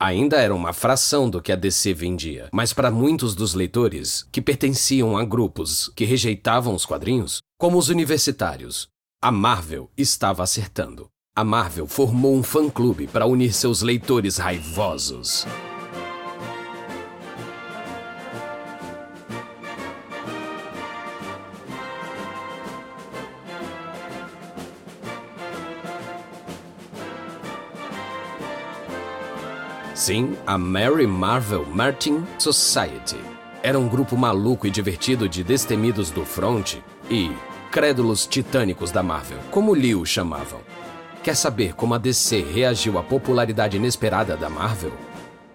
Ainda 0.00 0.36
era 0.36 0.54
uma 0.54 0.72
fração 0.72 1.28
do 1.28 1.42
que 1.42 1.50
a 1.50 1.56
DC 1.56 1.92
vendia, 1.92 2.48
mas 2.52 2.72
para 2.72 2.88
muitos 2.90 3.34
dos 3.34 3.52
leitores, 3.54 4.24
que 4.30 4.40
pertenciam 4.40 5.16
a 5.16 5.24
grupos 5.24 5.90
que 5.96 6.04
rejeitavam 6.04 6.72
os 6.74 6.86
quadrinhos, 6.86 7.40
como 7.58 7.78
os 7.78 7.88
universitários, 7.88 8.86
a 9.20 9.32
Marvel 9.32 9.90
estava 9.96 10.44
acertando. 10.44 11.08
A 11.34 11.42
Marvel 11.42 11.88
formou 11.88 12.36
um 12.36 12.42
fã-clube 12.42 13.08
para 13.08 13.26
unir 13.26 13.52
seus 13.52 13.82
leitores 13.82 14.36
raivosos. 14.36 15.44
Sim, 29.98 30.36
a 30.46 30.56
Mary 30.56 31.08
Marvel 31.08 31.66
Martin 31.66 32.22
Society. 32.38 33.18
Era 33.64 33.80
um 33.80 33.88
grupo 33.88 34.16
maluco 34.16 34.64
e 34.64 34.70
divertido 34.70 35.28
de 35.28 35.42
destemidos 35.42 36.12
do 36.12 36.24
front 36.24 36.76
e 37.10 37.32
crédulos 37.72 38.24
titânicos 38.24 38.92
da 38.92 39.02
Marvel, 39.02 39.40
como 39.50 39.72
o 39.72 40.06
chamavam. 40.06 40.60
Quer 41.20 41.34
saber 41.34 41.74
como 41.74 41.94
a 41.94 41.98
DC 41.98 42.42
reagiu 42.42 42.96
à 42.96 43.02
popularidade 43.02 43.76
inesperada 43.76 44.36
da 44.36 44.48
Marvel? 44.48 44.92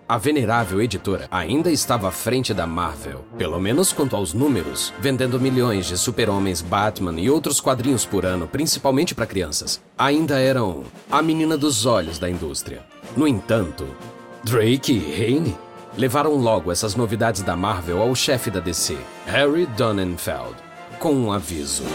A 0.09 0.17
venerável 0.17 0.81
editora 0.81 1.25
ainda 1.31 1.71
estava 1.71 2.09
à 2.09 2.12
frente 2.12 2.53
da 2.53 2.67
Marvel, 2.67 3.23
pelo 3.38 3.57
menos 3.62 3.93
quanto 3.93 4.13
aos 4.13 4.33
números, 4.33 4.93
vendendo 5.00 5.39
milhões 5.39 5.85
de 5.85 5.97
super-homens, 5.97 6.62
Batman 6.62 7.17
e 7.17 7.29
outros 7.29 7.62
quadrinhos 7.62 8.05
por 8.05 8.25
ano, 8.25 8.45
principalmente 8.45 9.15
para 9.15 9.25
crianças. 9.25 9.81
Ainda 9.97 10.38
eram 10.38 10.83
a 11.09 11.21
menina 11.21 11.57
dos 11.57 11.85
olhos 11.85 12.19
da 12.19 12.29
indústria. 12.29 12.83
No 13.15 13.25
entanto, 13.25 13.88
Drake 14.43 14.91
e 14.91 15.13
Haney 15.13 15.57
levaram 15.97 16.35
logo 16.35 16.69
essas 16.69 16.95
novidades 16.95 17.41
da 17.41 17.55
Marvel 17.55 18.01
ao 18.01 18.13
chefe 18.13 18.51
da 18.51 18.59
DC, 18.59 18.97
Harry 19.25 19.65
Donenfeld, 19.65 20.55
com 21.00 21.13
um 21.13 21.31
aviso. 21.31 21.85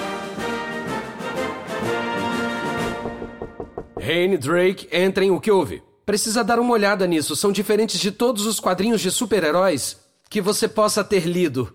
Haney 3.96 4.38
Drake, 4.38 4.88
entrem 4.90 5.30
o 5.30 5.38
que 5.38 5.50
houve. 5.50 5.82
Precisa 6.06 6.42
dar 6.42 6.58
uma 6.58 6.72
olhada 6.72 7.06
nisso. 7.06 7.36
São 7.36 7.52
diferentes 7.52 8.00
de 8.00 8.10
todos 8.10 8.46
os 8.46 8.58
quadrinhos 8.58 9.02
de 9.02 9.10
super-heróis 9.10 10.00
que 10.30 10.40
você 10.40 10.66
possa 10.66 11.04
ter 11.04 11.26
lido. 11.26 11.70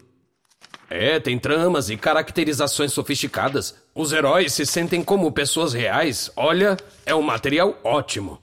É, 0.90 1.20
tem 1.20 1.38
tramas 1.38 1.92
e 1.92 1.98
caracterizações 1.98 2.92
sofisticadas. 2.92 3.76
Os 3.94 4.12
heróis 4.12 4.54
se 4.54 4.66
sentem 4.66 5.04
como 5.04 5.32
pessoas 5.32 5.72
reais. 5.72 6.32
Olha, 6.36 6.76
é 7.06 7.14
um 7.14 7.22
material 7.22 7.78
ótimo. 7.84 8.40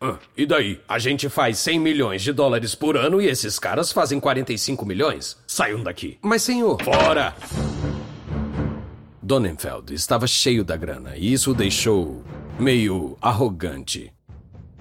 Ah, 0.00 0.18
e 0.36 0.44
daí? 0.46 0.80
A 0.88 0.98
gente 0.98 1.28
faz 1.28 1.58
100 1.58 1.80
milhões 1.80 2.22
de 2.22 2.32
dólares 2.32 2.74
por 2.74 2.96
ano 2.96 3.20
e 3.20 3.26
esses 3.26 3.58
caras 3.58 3.92
fazem 3.92 4.20
45 4.20 4.84
milhões? 4.84 5.36
Saiam 5.46 5.82
daqui. 5.82 6.18
Mas, 6.22 6.42
senhor. 6.42 6.82
Fora! 6.82 7.34
Donenfeld 9.22 9.92
estava 9.92 10.26
cheio 10.26 10.62
da 10.64 10.76
grana 10.76 11.16
e 11.16 11.32
isso 11.32 11.50
o 11.50 11.54
deixou 11.54 12.22
meio 12.58 13.16
arrogante. 13.20 14.12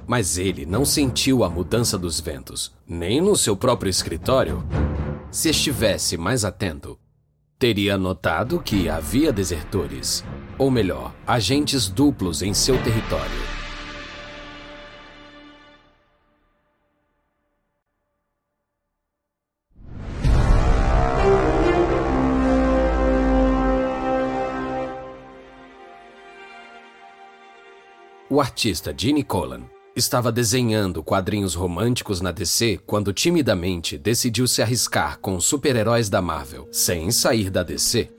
Mas 0.05 0.37
ele 0.37 0.65
não 0.65 0.85
sentiu 0.85 1.43
a 1.43 1.49
mudança 1.49 1.97
dos 1.97 2.19
ventos, 2.19 2.71
nem 2.87 3.19
no 3.19 3.35
seu 3.35 3.57
próprio 3.57 3.89
escritório. 3.89 4.63
Se 5.31 5.49
estivesse 5.49 6.15
mais 6.15 6.45
atento, 6.45 6.99
teria 7.57 7.97
notado 7.97 8.61
que 8.61 8.87
havia 8.87 9.33
desertores, 9.33 10.23
ou 10.59 10.69
melhor, 10.69 11.11
agentes 11.25 11.89
duplos 11.89 12.43
em 12.43 12.53
seu 12.53 12.77
território. 12.83 13.54
O 28.35 28.41
artista 28.41 28.93
Gene 28.93 29.23
Colan 29.23 29.61
estava 29.95 30.29
desenhando 30.29 31.01
quadrinhos 31.01 31.55
românticos 31.55 32.19
na 32.19 32.33
DC 32.33 32.81
quando 32.85 33.13
timidamente 33.13 33.97
decidiu 33.97 34.45
se 34.45 34.61
arriscar 34.61 35.19
com 35.21 35.37
os 35.37 35.45
super-heróis 35.45 36.09
da 36.09 36.21
Marvel, 36.21 36.67
sem 36.69 37.11
sair 37.11 37.49
da 37.49 37.63
DC. 37.63 38.09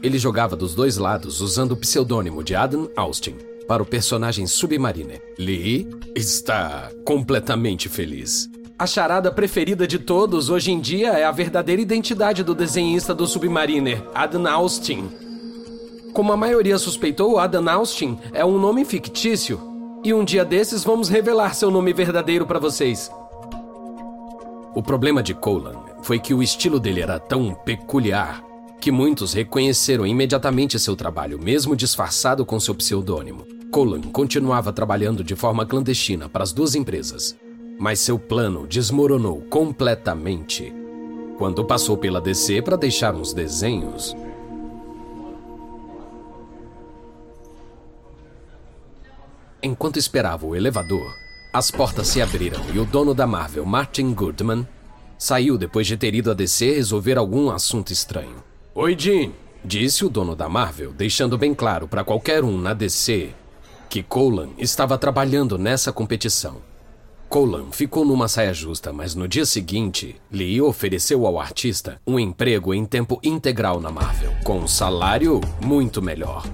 Ele 0.00 0.20
jogava 0.20 0.54
dos 0.54 0.72
dois 0.72 0.98
lados 0.98 1.40
usando 1.40 1.72
o 1.72 1.76
pseudônimo 1.76 2.44
de 2.44 2.54
Adam 2.54 2.88
Austin 2.94 3.34
para 3.66 3.82
o 3.82 3.86
personagem 3.86 4.46
Submariner. 4.46 5.20
Lee 5.36 5.88
está 6.14 6.88
completamente 7.04 7.88
feliz. 7.88 8.48
A 8.78 8.86
charada 8.86 9.32
preferida 9.32 9.84
de 9.84 9.98
todos 9.98 10.48
hoje 10.48 10.70
em 10.70 10.80
dia 10.80 11.08
é 11.14 11.24
a 11.24 11.32
verdadeira 11.32 11.82
identidade 11.82 12.44
do 12.44 12.54
desenhista 12.54 13.12
do 13.12 13.26
Submariner, 13.26 14.00
Adam 14.14 14.46
Austin. 14.46 15.10
Como 16.12 16.32
a 16.32 16.36
maioria 16.36 16.76
suspeitou, 16.78 17.38
Adam 17.38 17.68
Austin 17.70 18.18
é 18.32 18.44
um 18.44 18.58
nome 18.58 18.84
fictício. 18.84 19.60
E 20.02 20.12
um 20.12 20.24
dia 20.24 20.44
desses 20.44 20.82
vamos 20.82 21.08
revelar 21.08 21.54
seu 21.54 21.70
nome 21.70 21.92
verdadeiro 21.92 22.46
para 22.46 22.58
vocês. 22.58 23.10
O 24.74 24.82
problema 24.82 25.22
de 25.22 25.34
Colan 25.34 25.76
foi 26.02 26.18
que 26.18 26.32
o 26.32 26.42
estilo 26.42 26.80
dele 26.80 27.00
era 27.00 27.18
tão 27.18 27.54
peculiar 27.54 28.42
que 28.80 28.90
muitos 28.90 29.34
reconheceram 29.34 30.06
imediatamente 30.06 30.78
seu 30.78 30.96
trabalho, 30.96 31.38
mesmo 31.38 31.76
disfarçado 31.76 32.46
com 32.46 32.58
seu 32.58 32.74
pseudônimo. 32.74 33.46
Colan 33.70 34.00
continuava 34.00 34.72
trabalhando 34.72 35.22
de 35.22 35.36
forma 35.36 35.66
clandestina 35.66 36.28
para 36.28 36.42
as 36.42 36.52
duas 36.52 36.74
empresas, 36.74 37.36
mas 37.78 38.00
seu 38.00 38.18
plano 38.18 38.66
desmoronou 38.66 39.42
completamente 39.50 40.72
quando 41.36 41.64
passou 41.64 41.96
pela 41.96 42.20
DC 42.20 42.62
para 42.62 42.76
deixar 42.76 43.14
uns 43.14 43.32
desenhos 43.32 44.14
Enquanto 49.62 49.98
esperava 49.98 50.46
o 50.46 50.56
elevador, 50.56 51.14
as 51.52 51.70
portas 51.70 52.08
se 52.08 52.22
abriram 52.22 52.60
e 52.72 52.78
o 52.78 52.84
dono 52.86 53.12
da 53.12 53.26
Marvel, 53.26 53.66
Martin 53.66 54.14
Goodman, 54.14 54.66
saiu 55.18 55.58
depois 55.58 55.86
de 55.86 55.98
ter 55.98 56.14
ido 56.14 56.30
a 56.30 56.34
DC 56.34 56.76
resolver 56.76 57.18
algum 57.18 57.50
assunto 57.50 57.92
estranho. 57.92 58.42
Oi, 58.74 58.96
Jean, 58.98 59.32
disse 59.62 60.02
o 60.02 60.08
dono 60.08 60.34
da 60.34 60.48
Marvel, 60.48 60.92
deixando 60.92 61.36
bem 61.36 61.52
claro 61.52 61.86
para 61.86 62.02
qualquer 62.02 62.42
um 62.42 62.56
na 62.56 62.72
DC 62.72 63.34
que 63.90 64.02
Colan 64.02 64.50
estava 64.56 64.96
trabalhando 64.96 65.58
nessa 65.58 65.92
competição. 65.92 66.62
Colan 67.28 67.70
ficou 67.70 68.04
numa 68.04 68.28
saia 68.28 68.54
justa, 68.54 68.92
mas 68.92 69.14
no 69.14 69.28
dia 69.28 69.44
seguinte, 69.44 70.16
Lee 70.32 70.62
ofereceu 70.62 71.26
ao 71.26 71.38
artista 71.38 72.00
um 72.06 72.18
emprego 72.18 72.72
em 72.72 72.86
tempo 72.86 73.20
integral 73.22 73.78
na 73.78 73.90
Marvel, 73.90 74.32
com 74.42 74.60
um 74.60 74.68
salário 74.68 75.40
muito 75.60 76.00
melhor. 76.00 76.44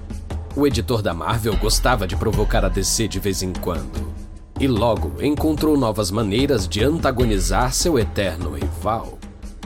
O 0.56 0.66
editor 0.66 1.02
da 1.02 1.12
Marvel 1.12 1.54
gostava 1.58 2.06
de 2.06 2.16
provocar 2.16 2.64
a 2.64 2.70
DC 2.70 3.08
de 3.08 3.20
vez 3.20 3.42
em 3.42 3.52
quando. 3.52 4.10
E 4.58 4.66
logo 4.66 5.22
encontrou 5.22 5.76
novas 5.76 6.10
maneiras 6.10 6.66
de 6.66 6.82
antagonizar 6.82 7.74
seu 7.74 7.98
eterno 7.98 8.54
rival. 8.54 9.18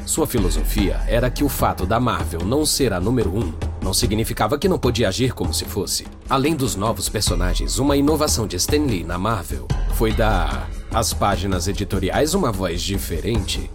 Sua 0.04 0.26
filosofia 0.26 1.00
era 1.06 1.30
que 1.30 1.44
o 1.44 1.48
fato 1.48 1.86
da 1.86 2.00
Marvel 2.00 2.40
não 2.44 2.66
ser 2.66 2.92
a 2.92 2.98
número 2.98 3.30
um 3.30 3.54
não 3.80 3.94
significava 3.94 4.58
que 4.58 4.68
não 4.68 4.80
podia 4.80 5.06
agir 5.06 5.32
como 5.32 5.54
se 5.54 5.64
fosse. 5.64 6.08
Além 6.28 6.56
dos 6.56 6.74
novos 6.74 7.08
personagens, 7.08 7.78
uma 7.78 7.96
inovação 7.96 8.44
de 8.48 8.56
Stan 8.56 8.82
Lee 8.82 9.04
na 9.04 9.16
Marvel 9.16 9.68
foi 9.94 10.12
dar 10.12 10.68
às 10.92 11.14
páginas 11.14 11.68
editoriais 11.68 12.34
uma 12.34 12.50
voz 12.50 12.82
diferente. 12.82 13.70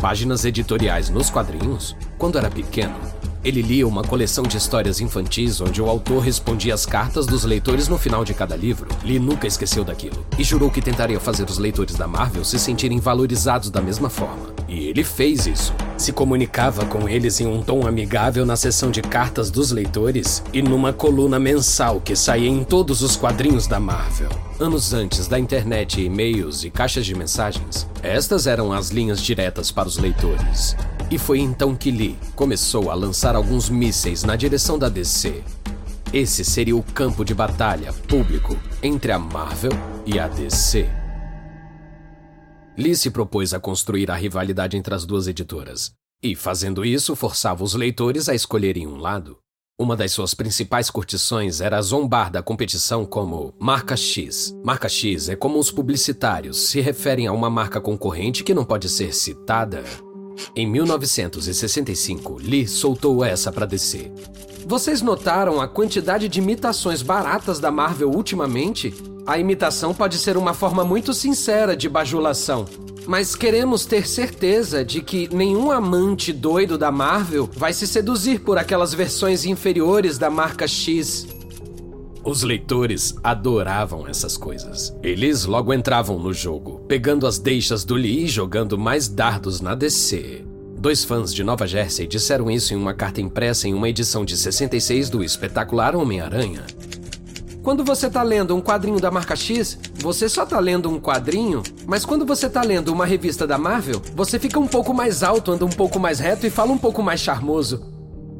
Páginas 0.00 0.46
editoriais 0.46 1.10
nos 1.10 1.28
quadrinhos, 1.28 1.94
quando 2.16 2.38
era 2.38 2.50
pequeno, 2.50 2.98
ele 3.44 3.62
lia 3.62 3.86
uma 3.86 4.02
coleção 4.02 4.44
de 4.44 4.56
histórias 4.56 5.00
infantis 5.00 5.60
onde 5.60 5.82
o 5.82 5.88
autor 5.88 6.20
respondia 6.20 6.74
as 6.74 6.86
cartas 6.86 7.26
dos 7.26 7.44
leitores 7.44 7.88
no 7.88 7.98
final 7.98 8.24
de 8.24 8.34
cada 8.34 8.54
livro. 8.56 8.88
Lee 9.04 9.18
nunca 9.18 9.46
esqueceu 9.46 9.82
daquilo 9.84 10.24
e 10.38 10.44
jurou 10.44 10.70
que 10.70 10.80
tentaria 10.80 11.18
fazer 11.18 11.48
os 11.48 11.58
leitores 11.58 11.96
da 11.96 12.06
Marvel 12.06 12.44
se 12.44 12.58
sentirem 12.58 13.00
valorizados 13.00 13.70
da 13.70 13.80
mesma 13.80 14.08
forma. 14.08 14.52
E 14.68 14.86
ele 14.86 15.04
fez 15.04 15.46
isso. 15.46 15.74
Se 15.98 16.12
comunicava 16.12 16.84
com 16.86 17.08
eles 17.08 17.40
em 17.40 17.46
um 17.46 17.62
tom 17.62 17.86
amigável 17.86 18.46
na 18.46 18.56
seção 18.56 18.90
de 18.90 19.02
cartas 19.02 19.50
dos 19.50 19.70
leitores 19.70 20.42
e 20.52 20.62
numa 20.62 20.92
coluna 20.92 21.38
mensal 21.38 22.00
que 22.00 22.16
saía 22.16 22.48
em 22.48 22.64
todos 22.64 23.02
os 23.02 23.16
quadrinhos 23.16 23.66
da 23.66 23.78
Marvel. 23.78 24.30
Anos 24.58 24.94
antes 24.94 25.26
da 25.26 25.38
internet, 25.38 26.00
e-mails 26.00 26.64
e 26.64 26.70
caixas 26.70 27.04
de 27.04 27.14
mensagens, 27.14 27.86
estas 28.02 28.46
eram 28.46 28.72
as 28.72 28.90
linhas 28.90 29.20
diretas 29.20 29.70
para 29.70 29.88
os 29.88 29.98
leitores. 29.98 30.76
E 31.12 31.18
foi 31.18 31.40
então 31.40 31.76
que 31.76 31.90
Lee 31.90 32.18
começou 32.34 32.90
a 32.90 32.94
lançar 32.94 33.36
alguns 33.36 33.68
mísseis 33.68 34.24
na 34.24 34.34
direção 34.34 34.78
da 34.78 34.88
DC. 34.88 35.44
Esse 36.10 36.42
seria 36.42 36.74
o 36.74 36.82
campo 36.82 37.22
de 37.22 37.34
batalha 37.34 37.92
público 37.92 38.56
entre 38.82 39.12
a 39.12 39.18
Marvel 39.18 39.72
e 40.06 40.18
a 40.18 40.26
DC. 40.26 40.88
Lee 42.78 42.96
se 42.96 43.10
propôs 43.10 43.52
a 43.52 43.60
construir 43.60 44.10
a 44.10 44.14
rivalidade 44.14 44.74
entre 44.74 44.94
as 44.94 45.04
duas 45.04 45.26
editoras, 45.26 45.92
e 46.22 46.34
fazendo 46.34 46.82
isso 46.82 47.14
forçava 47.14 47.62
os 47.62 47.74
leitores 47.74 48.30
a 48.30 48.34
escolherem 48.34 48.86
um 48.86 48.96
lado. 48.96 49.36
Uma 49.78 49.94
das 49.94 50.12
suas 50.12 50.32
principais 50.32 50.88
curtições 50.88 51.60
era 51.60 51.82
zombar 51.82 52.30
da 52.30 52.42
competição 52.42 53.04
como 53.04 53.52
marca 53.60 53.98
X. 53.98 54.56
Marca 54.64 54.88
X 54.88 55.28
é 55.28 55.36
como 55.36 55.58
os 55.58 55.70
publicitários 55.70 56.68
se 56.68 56.80
referem 56.80 57.26
a 57.26 57.32
uma 57.32 57.50
marca 57.50 57.82
concorrente 57.82 58.42
que 58.42 58.54
não 58.54 58.64
pode 58.64 58.88
ser 58.88 59.14
citada 59.14 59.84
em 60.54 60.66
1965, 60.66 62.38
Lee 62.42 62.66
soltou 62.66 63.24
essa 63.24 63.50
para 63.50 63.66
DC. 63.66 64.10
Vocês 64.66 65.02
notaram 65.02 65.60
a 65.60 65.66
quantidade 65.66 66.28
de 66.28 66.38
imitações 66.38 67.02
baratas 67.02 67.58
da 67.58 67.70
Marvel 67.70 68.10
ultimamente? 68.10 68.94
A 69.26 69.38
imitação 69.38 69.92
pode 69.92 70.18
ser 70.18 70.36
uma 70.36 70.54
forma 70.54 70.84
muito 70.84 71.12
sincera 71.12 71.76
de 71.76 71.88
bajulação. 71.88 72.66
Mas 73.06 73.34
queremos 73.34 73.84
ter 73.84 74.06
certeza 74.06 74.84
de 74.84 75.02
que 75.02 75.28
nenhum 75.34 75.70
amante 75.70 76.32
doido 76.32 76.78
da 76.78 76.92
Marvel 76.92 77.48
vai 77.52 77.72
se 77.72 77.86
seduzir 77.86 78.40
por 78.40 78.58
aquelas 78.58 78.94
versões 78.94 79.44
inferiores 79.44 80.18
da 80.18 80.30
marca 80.30 80.68
X. 80.68 81.26
Os 82.24 82.44
leitores 82.44 83.16
adoravam 83.24 84.06
essas 84.06 84.36
coisas. 84.36 84.96
Eles 85.02 85.44
logo 85.44 85.74
entravam 85.74 86.20
no 86.20 86.32
jogo, 86.32 86.78
pegando 86.86 87.26
as 87.26 87.36
deixas 87.36 87.84
do 87.84 87.96
Lee 87.96 88.24
e 88.24 88.28
jogando 88.28 88.78
mais 88.78 89.08
dardos 89.08 89.60
na 89.60 89.74
DC. 89.74 90.44
Dois 90.78 91.02
fãs 91.02 91.34
de 91.34 91.42
Nova 91.42 91.66
Jersey 91.66 92.06
disseram 92.06 92.48
isso 92.48 92.72
em 92.72 92.76
uma 92.76 92.94
carta 92.94 93.20
impressa 93.20 93.66
em 93.66 93.74
uma 93.74 93.88
edição 93.88 94.24
de 94.24 94.36
66 94.36 95.10
do 95.10 95.24
espetacular 95.24 95.96
Homem-Aranha. 95.96 96.62
Quando 97.60 97.84
você 97.84 98.08
tá 98.08 98.22
lendo 98.22 98.54
um 98.54 98.60
quadrinho 98.60 99.00
da 99.00 99.10
marca 99.10 99.34
X, 99.34 99.76
você 99.96 100.28
só 100.28 100.46
tá 100.46 100.60
lendo 100.60 100.88
um 100.88 101.00
quadrinho, 101.00 101.60
mas 101.86 102.04
quando 102.04 102.24
você 102.24 102.48
tá 102.48 102.62
lendo 102.62 102.92
uma 102.92 103.06
revista 103.06 103.48
da 103.48 103.58
Marvel, 103.58 104.00
você 104.14 104.38
fica 104.38 104.60
um 104.60 104.68
pouco 104.68 104.94
mais 104.94 105.24
alto, 105.24 105.50
anda 105.50 105.64
um 105.64 105.70
pouco 105.70 105.98
mais 105.98 106.20
reto 106.20 106.46
e 106.46 106.50
fala 106.50 106.70
um 106.70 106.78
pouco 106.78 107.02
mais 107.02 107.20
charmoso. 107.20 107.82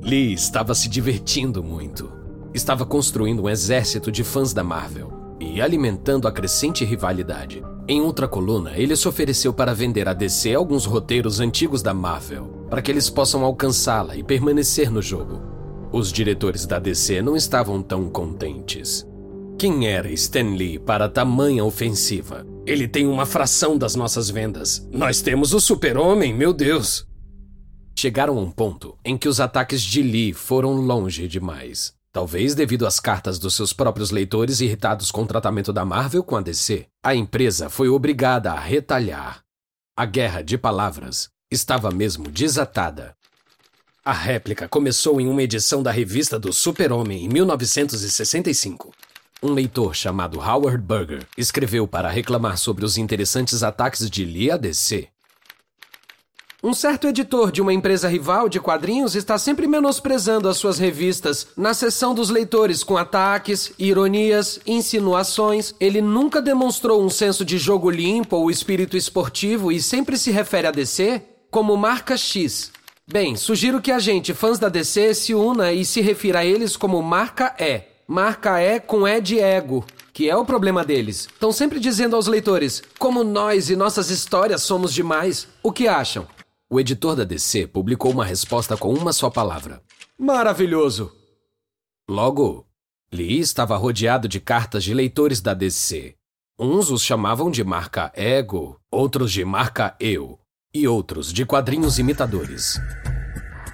Lee 0.01 0.33
estava 0.33 0.73
se 0.73 0.89
divertindo 0.89 1.65
muito 1.65 2.22
estava 2.55 2.85
construindo 2.85 3.43
um 3.43 3.49
exército 3.49 4.11
de 4.11 4.23
fãs 4.23 4.53
da 4.53 4.63
Marvel 4.63 5.13
e 5.41 5.61
alimentando 5.61 6.29
a 6.29 6.33
crescente 6.33 6.85
rivalidade. 6.85 7.63
Em 7.89 8.01
outra 8.01 8.29
coluna, 8.29 8.73
ele 8.77 8.95
se 8.95 9.09
ofereceu 9.09 9.53
para 9.53 9.75
vender 9.75 10.09
a 10.09 10.15
DC 10.15 10.55
alguns 10.55 10.85
roteiros 10.85 11.41
antigos 11.41 11.83
da 11.83 11.93
Marvel, 11.93 12.67
para 12.71 12.81
que 12.81 12.91
eles 12.91 13.11
possam 13.11 13.45
alcançá-la 13.45 14.17
e 14.17 14.23
permanecer 14.23 14.91
no 14.91 15.03
jogo. 15.03 15.43
Os 15.93 16.13
diretores 16.13 16.65
da 16.65 16.79
DC 16.79 17.21
não 17.21 17.37
estavam 17.37 17.83
tão 17.83 18.09
contentes. 18.09 19.07
Quem 19.59 19.89
era 19.89 20.11
Stan 20.13 20.55
Lee 20.55 20.79
para 20.79 21.09
tamanha 21.09 21.65
ofensiva? 21.65 22.47
Ele 22.65 22.87
tem 22.87 23.07
uma 23.07 23.27
fração 23.27 23.77
das 23.77 23.95
nossas 23.95 24.31
vendas. 24.31 24.89
Nós 24.91 25.21
temos 25.21 25.53
o 25.53 25.61
Super-Homem, 25.61 26.33
meu 26.33 26.53
Deus! 26.53 27.07
Chegaram 27.99 28.39
a 28.39 28.41
um 28.41 28.51
ponto 28.51 28.97
em 29.05 29.19
que 29.19 29.29
os 29.29 29.39
ataques 29.39 29.83
de 29.83 30.03
Lee 30.03 30.33
foram 30.33 30.73
longe 30.75 31.29
demais. 31.29 31.93
Talvez 32.13 32.55
devido 32.55 32.87
às 32.87 33.01
cartas 33.01 33.39
dos 33.39 33.55
seus 33.55 33.73
próprios 33.73 34.11
leitores 34.11 34.61
irritados 34.61 35.11
com 35.11 35.23
o 35.23 35.27
tratamento 35.27 35.73
da 35.73 35.83
Marvel 35.83 36.23
com 36.23 36.37
a 36.37 36.43
DC, 36.43 36.87
a 37.03 37.15
empresa 37.15 37.71
foi 37.71 37.89
obrigada 37.89 38.53
a 38.53 38.61
retalhar. 38.61 39.43
A 39.97 40.05
guerra 40.05 40.43
de 40.43 40.59
palavras 40.59 41.31
estava 41.51 41.91
mesmo 41.91 42.31
desatada. 42.31 43.17
A 44.05 44.13
réplica 44.13 44.69
começou 44.69 45.21
em 45.21 45.27
uma 45.27 45.43
edição 45.43 45.83
da 45.83 45.91
revista 45.91 46.39
do 46.39 46.53
Super-Homem 46.53 47.25
em 47.25 47.29
1965. 47.29 48.93
Um 49.43 49.53
leitor 49.53 49.95
chamado 49.95 50.39
Howard 50.39 50.85
Berger 50.85 51.27
escreveu 51.37 51.89
para 51.89 52.11
reclamar 52.11 52.59
sobre 52.59 52.85
os 52.85 52.99
interessantes 52.99 53.63
ataques 53.63 54.11
de 54.11 54.25
Lee 54.25 54.51
a 54.51 54.57
DC. 54.59 55.12
Um 56.65 56.73
certo 56.73 57.09
editor 57.09 57.51
de 57.51 57.61
uma 57.61 57.73
empresa 57.73 58.09
rival 58.09 58.49
de 58.49 58.61
quadrinhos 58.61 59.17
está 59.17 59.37
sempre 59.37 59.67
menosprezando 59.67 60.49
as 60.49 60.59
suas 60.59 60.79
revistas 60.79 61.49
na 61.57 61.75
seção 61.75 62.15
dos 62.15 62.31
leitores 62.31 62.85
com 62.85 62.97
ataques, 62.97 63.73
ironias, 63.77 64.61
insinuações. 64.65 65.75
Ele 65.81 66.01
nunca 66.01 66.41
demonstrou 66.41 67.03
um 67.03 67.11
senso 67.11 67.45
de 67.45 67.59
jogo 67.59 67.91
limpo 67.91 68.37
ou 68.37 68.49
espírito 68.49 68.97
esportivo 68.97 69.73
e 69.73 69.83
sempre 69.83 70.17
se 70.17 70.31
refere 70.31 70.69
a 70.69 70.71
DC 70.71 71.21
como 71.51 71.77
marca 71.77 72.17
X. 72.17 72.71
Bem, 73.11 73.35
sugiro 73.35 73.81
que 73.81 73.91
a 73.91 73.99
gente, 73.99 74.33
fãs 74.33 74.61
da 74.61 74.69
DC, 74.69 75.15
se 75.15 75.35
una 75.35 75.73
e 75.73 75.85
se 75.85 76.01
refira 76.01 76.39
a 76.39 76.45
eles 76.45 76.77
como 76.77 77.03
marca 77.03 77.57
E. 77.59 77.83
Marca 78.07 78.63
E 78.63 78.79
com 78.79 79.07
E 79.07 79.21
de 79.21 79.41
ego 79.41 79.85
que 80.15 80.29
é 80.29 80.37
o 80.37 80.45
problema 80.45 80.85
deles. 80.85 81.27
Estão 81.33 81.51
sempre 81.51 81.81
dizendo 81.81 82.15
aos 82.15 82.27
leitores 82.27 82.83
como 82.99 83.25
nós 83.25 83.71
e 83.71 83.75
nossas 83.75 84.11
histórias 84.11 84.63
somos 84.63 84.93
demais. 84.93 85.49
O 85.63 85.73
que 85.73 85.89
acham? 85.89 86.29
O 86.73 86.81
editor 86.81 87.15
da 87.15 87.25
DC 87.25 87.67
publicou 87.67 88.11
uma 88.11 88.25
resposta 88.25 88.79
com 88.79 88.95
uma 88.95 89.13
só 89.13 89.29
palavra: 89.29 89.83
Maravilhoso! 90.19 91.13
Logo, 92.09 92.67
Lee 93.13 93.41
estava 93.41 93.77
rodeado 93.77 94.27
de 94.27 94.41
cartas 94.41 94.83
de 94.83 94.95
leitores 94.95 95.43
da 95.43 95.53
DC. 95.53 96.15
Uns 96.59 96.91
os 96.91 97.03
chamavam 97.03 97.51
de 97.51 97.63
marca 97.63 98.11
Ego, 98.17 98.81
outros 98.91 99.31
de 99.31 99.45
marca 99.45 99.95
Eu, 100.01 100.39
e 100.73 100.89
outros 100.89 101.31
de 101.31 101.45
quadrinhos 101.45 101.99
imitadores. 101.99 102.81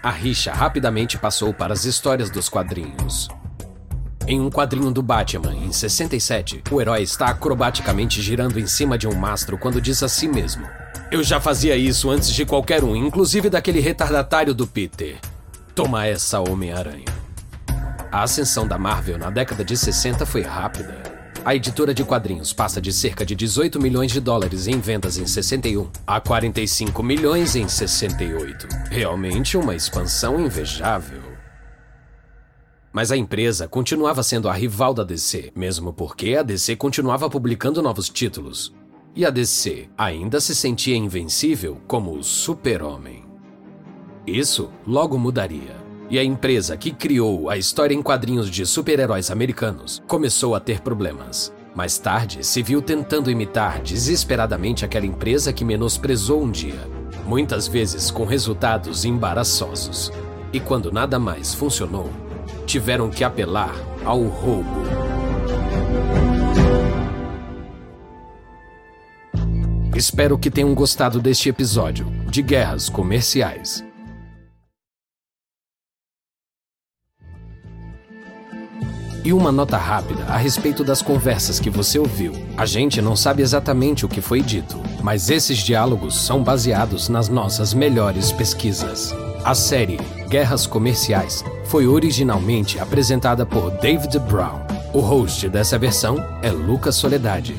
A 0.02 0.10
rixa 0.10 0.52
rapidamente 0.52 1.16
passou 1.16 1.54
para 1.54 1.72
as 1.72 1.84
histórias 1.84 2.30
dos 2.30 2.48
quadrinhos. 2.48 3.28
Em 4.26 4.40
um 4.40 4.50
quadrinho 4.50 4.90
do 4.90 5.04
Batman, 5.04 5.54
em 5.54 5.70
67, 5.70 6.64
o 6.68 6.80
herói 6.80 7.02
está 7.02 7.28
acrobaticamente 7.28 8.20
girando 8.20 8.58
em 8.58 8.66
cima 8.66 8.98
de 8.98 9.06
um 9.06 9.14
mastro 9.14 9.56
quando 9.56 9.80
diz 9.80 10.02
a 10.02 10.08
si 10.08 10.26
mesmo: 10.26 10.66
eu 11.10 11.22
já 11.22 11.40
fazia 11.40 11.74
isso 11.74 12.10
antes 12.10 12.30
de 12.30 12.44
qualquer 12.44 12.84
um, 12.84 12.94
inclusive 12.94 13.48
daquele 13.48 13.80
retardatário 13.80 14.52
do 14.54 14.66
Peter. 14.66 15.18
Toma 15.74 16.06
essa, 16.06 16.40
Homem-Aranha. 16.40 17.06
A 18.12 18.22
ascensão 18.22 18.66
da 18.66 18.78
Marvel 18.78 19.16
na 19.16 19.30
década 19.30 19.64
de 19.64 19.76
60 19.76 20.26
foi 20.26 20.42
rápida. 20.42 21.02
A 21.44 21.54
editora 21.54 21.94
de 21.94 22.04
quadrinhos 22.04 22.52
passa 22.52 22.80
de 22.80 22.92
cerca 22.92 23.24
de 23.24 23.34
18 23.34 23.80
milhões 23.80 24.12
de 24.12 24.20
dólares 24.20 24.66
em 24.66 24.80
vendas 24.80 25.16
em 25.16 25.26
61 25.26 25.88
a 26.06 26.20
45 26.20 27.02
milhões 27.02 27.56
em 27.56 27.66
68. 27.66 28.68
Realmente 28.90 29.56
uma 29.56 29.74
expansão 29.74 30.38
invejável. 30.38 31.22
Mas 32.92 33.10
a 33.10 33.16
empresa 33.16 33.66
continuava 33.66 34.22
sendo 34.22 34.48
a 34.48 34.52
rival 34.52 34.92
da 34.92 35.04
DC, 35.04 35.52
mesmo 35.54 35.92
porque 35.92 36.34
a 36.34 36.42
DC 36.42 36.76
continuava 36.76 37.30
publicando 37.30 37.80
novos 37.80 38.10
títulos 38.10 38.74
e 39.18 39.26
a 39.26 39.30
DC 39.30 39.88
ainda 39.98 40.40
se 40.40 40.54
sentia 40.54 40.96
invencível 40.96 41.78
como 41.88 42.12
o 42.12 42.22
Super-Homem. 42.22 43.24
Isso 44.24 44.70
logo 44.86 45.18
mudaria. 45.18 45.76
E 46.08 46.20
a 46.20 46.22
empresa 46.22 46.76
que 46.76 46.92
criou 46.92 47.50
a 47.50 47.56
história 47.56 47.96
em 47.96 48.00
quadrinhos 48.00 48.48
de 48.48 48.64
super-heróis 48.64 49.28
americanos 49.28 50.00
começou 50.06 50.54
a 50.54 50.60
ter 50.60 50.82
problemas. 50.82 51.52
Mais 51.74 51.98
tarde, 51.98 52.46
se 52.46 52.62
viu 52.62 52.80
tentando 52.80 53.28
imitar 53.28 53.82
desesperadamente 53.82 54.84
aquela 54.84 55.04
empresa 55.04 55.52
que 55.52 55.64
menosprezou 55.64 56.44
um 56.44 56.50
dia, 56.50 56.88
muitas 57.26 57.66
vezes 57.66 58.12
com 58.12 58.24
resultados 58.24 59.04
embaraçosos. 59.04 60.12
E 60.52 60.60
quando 60.60 60.92
nada 60.92 61.18
mais 61.18 61.52
funcionou, 61.52 62.08
tiveram 62.64 63.10
que 63.10 63.24
apelar 63.24 63.74
ao 64.04 64.22
roubo. 64.22 65.07
Espero 69.98 70.38
que 70.38 70.48
tenham 70.48 70.72
gostado 70.76 71.20
deste 71.20 71.48
episódio 71.48 72.06
de 72.30 72.40
Guerras 72.40 72.88
Comerciais. 72.88 73.82
E 79.24 79.32
uma 79.32 79.50
nota 79.50 79.76
rápida 79.76 80.22
a 80.26 80.36
respeito 80.36 80.84
das 80.84 81.02
conversas 81.02 81.58
que 81.58 81.68
você 81.68 81.98
ouviu. 81.98 82.32
A 82.56 82.64
gente 82.64 83.02
não 83.02 83.16
sabe 83.16 83.42
exatamente 83.42 84.06
o 84.06 84.08
que 84.08 84.20
foi 84.20 84.40
dito, 84.40 84.80
mas 85.02 85.30
esses 85.30 85.58
diálogos 85.58 86.16
são 86.16 86.44
baseados 86.44 87.08
nas 87.08 87.28
nossas 87.28 87.74
melhores 87.74 88.30
pesquisas. 88.30 89.12
A 89.44 89.52
série 89.52 89.96
Guerras 90.28 90.64
Comerciais 90.64 91.44
foi 91.64 91.88
originalmente 91.88 92.78
apresentada 92.78 93.44
por 93.44 93.72
David 93.80 94.16
Brown. 94.20 94.60
O 94.94 95.00
host 95.00 95.48
dessa 95.48 95.76
versão 95.76 96.24
é 96.40 96.52
Lucas 96.52 96.94
Soledade. 96.94 97.56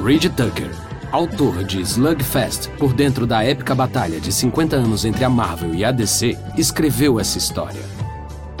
Reed 0.00 0.26
Tucker 0.36 0.89
autor 1.12 1.64
de 1.64 1.80
Slugfest, 1.80 2.68
por 2.78 2.92
dentro 2.92 3.26
da 3.26 3.42
épica 3.44 3.74
batalha 3.74 4.20
de 4.20 4.32
50 4.32 4.76
anos 4.76 5.04
entre 5.04 5.24
a 5.24 5.30
Marvel 5.30 5.74
e 5.74 5.84
a 5.84 5.90
DC, 5.90 6.36
escreveu 6.56 7.18
essa 7.18 7.38
história. 7.38 7.82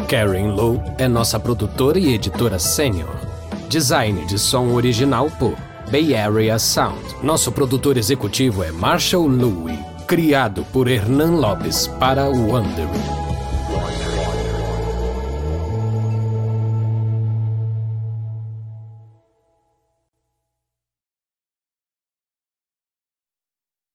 Karen 0.08 0.52
Lowe 0.52 0.80
é 0.98 1.06
nossa 1.06 1.38
produtora 1.38 1.98
e 1.98 2.14
editora 2.14 2.58
sênior. 2.58 3.14
Design 3.68 4.26
de 4.26 4.38
som 4.38 4.72
original 4.72 5.30
por 5.38 5.54
Bay 5.90 6.16
Area 6.16 6.58
Sound. 6.58 7.00
Nosso 7.22 7.52
produtor 7.52 7.96
executivo 7.96 8.64
é 8.64 8.72
Marshall 8.72 9.28
Louie, 9.28 9.78
criado 10.06 10.64
por 10.72 10.88
Hernan 10.88 11.36
Lopes 11.36 11.86
para 11.98 12.28
Wondery. 12.28 13.29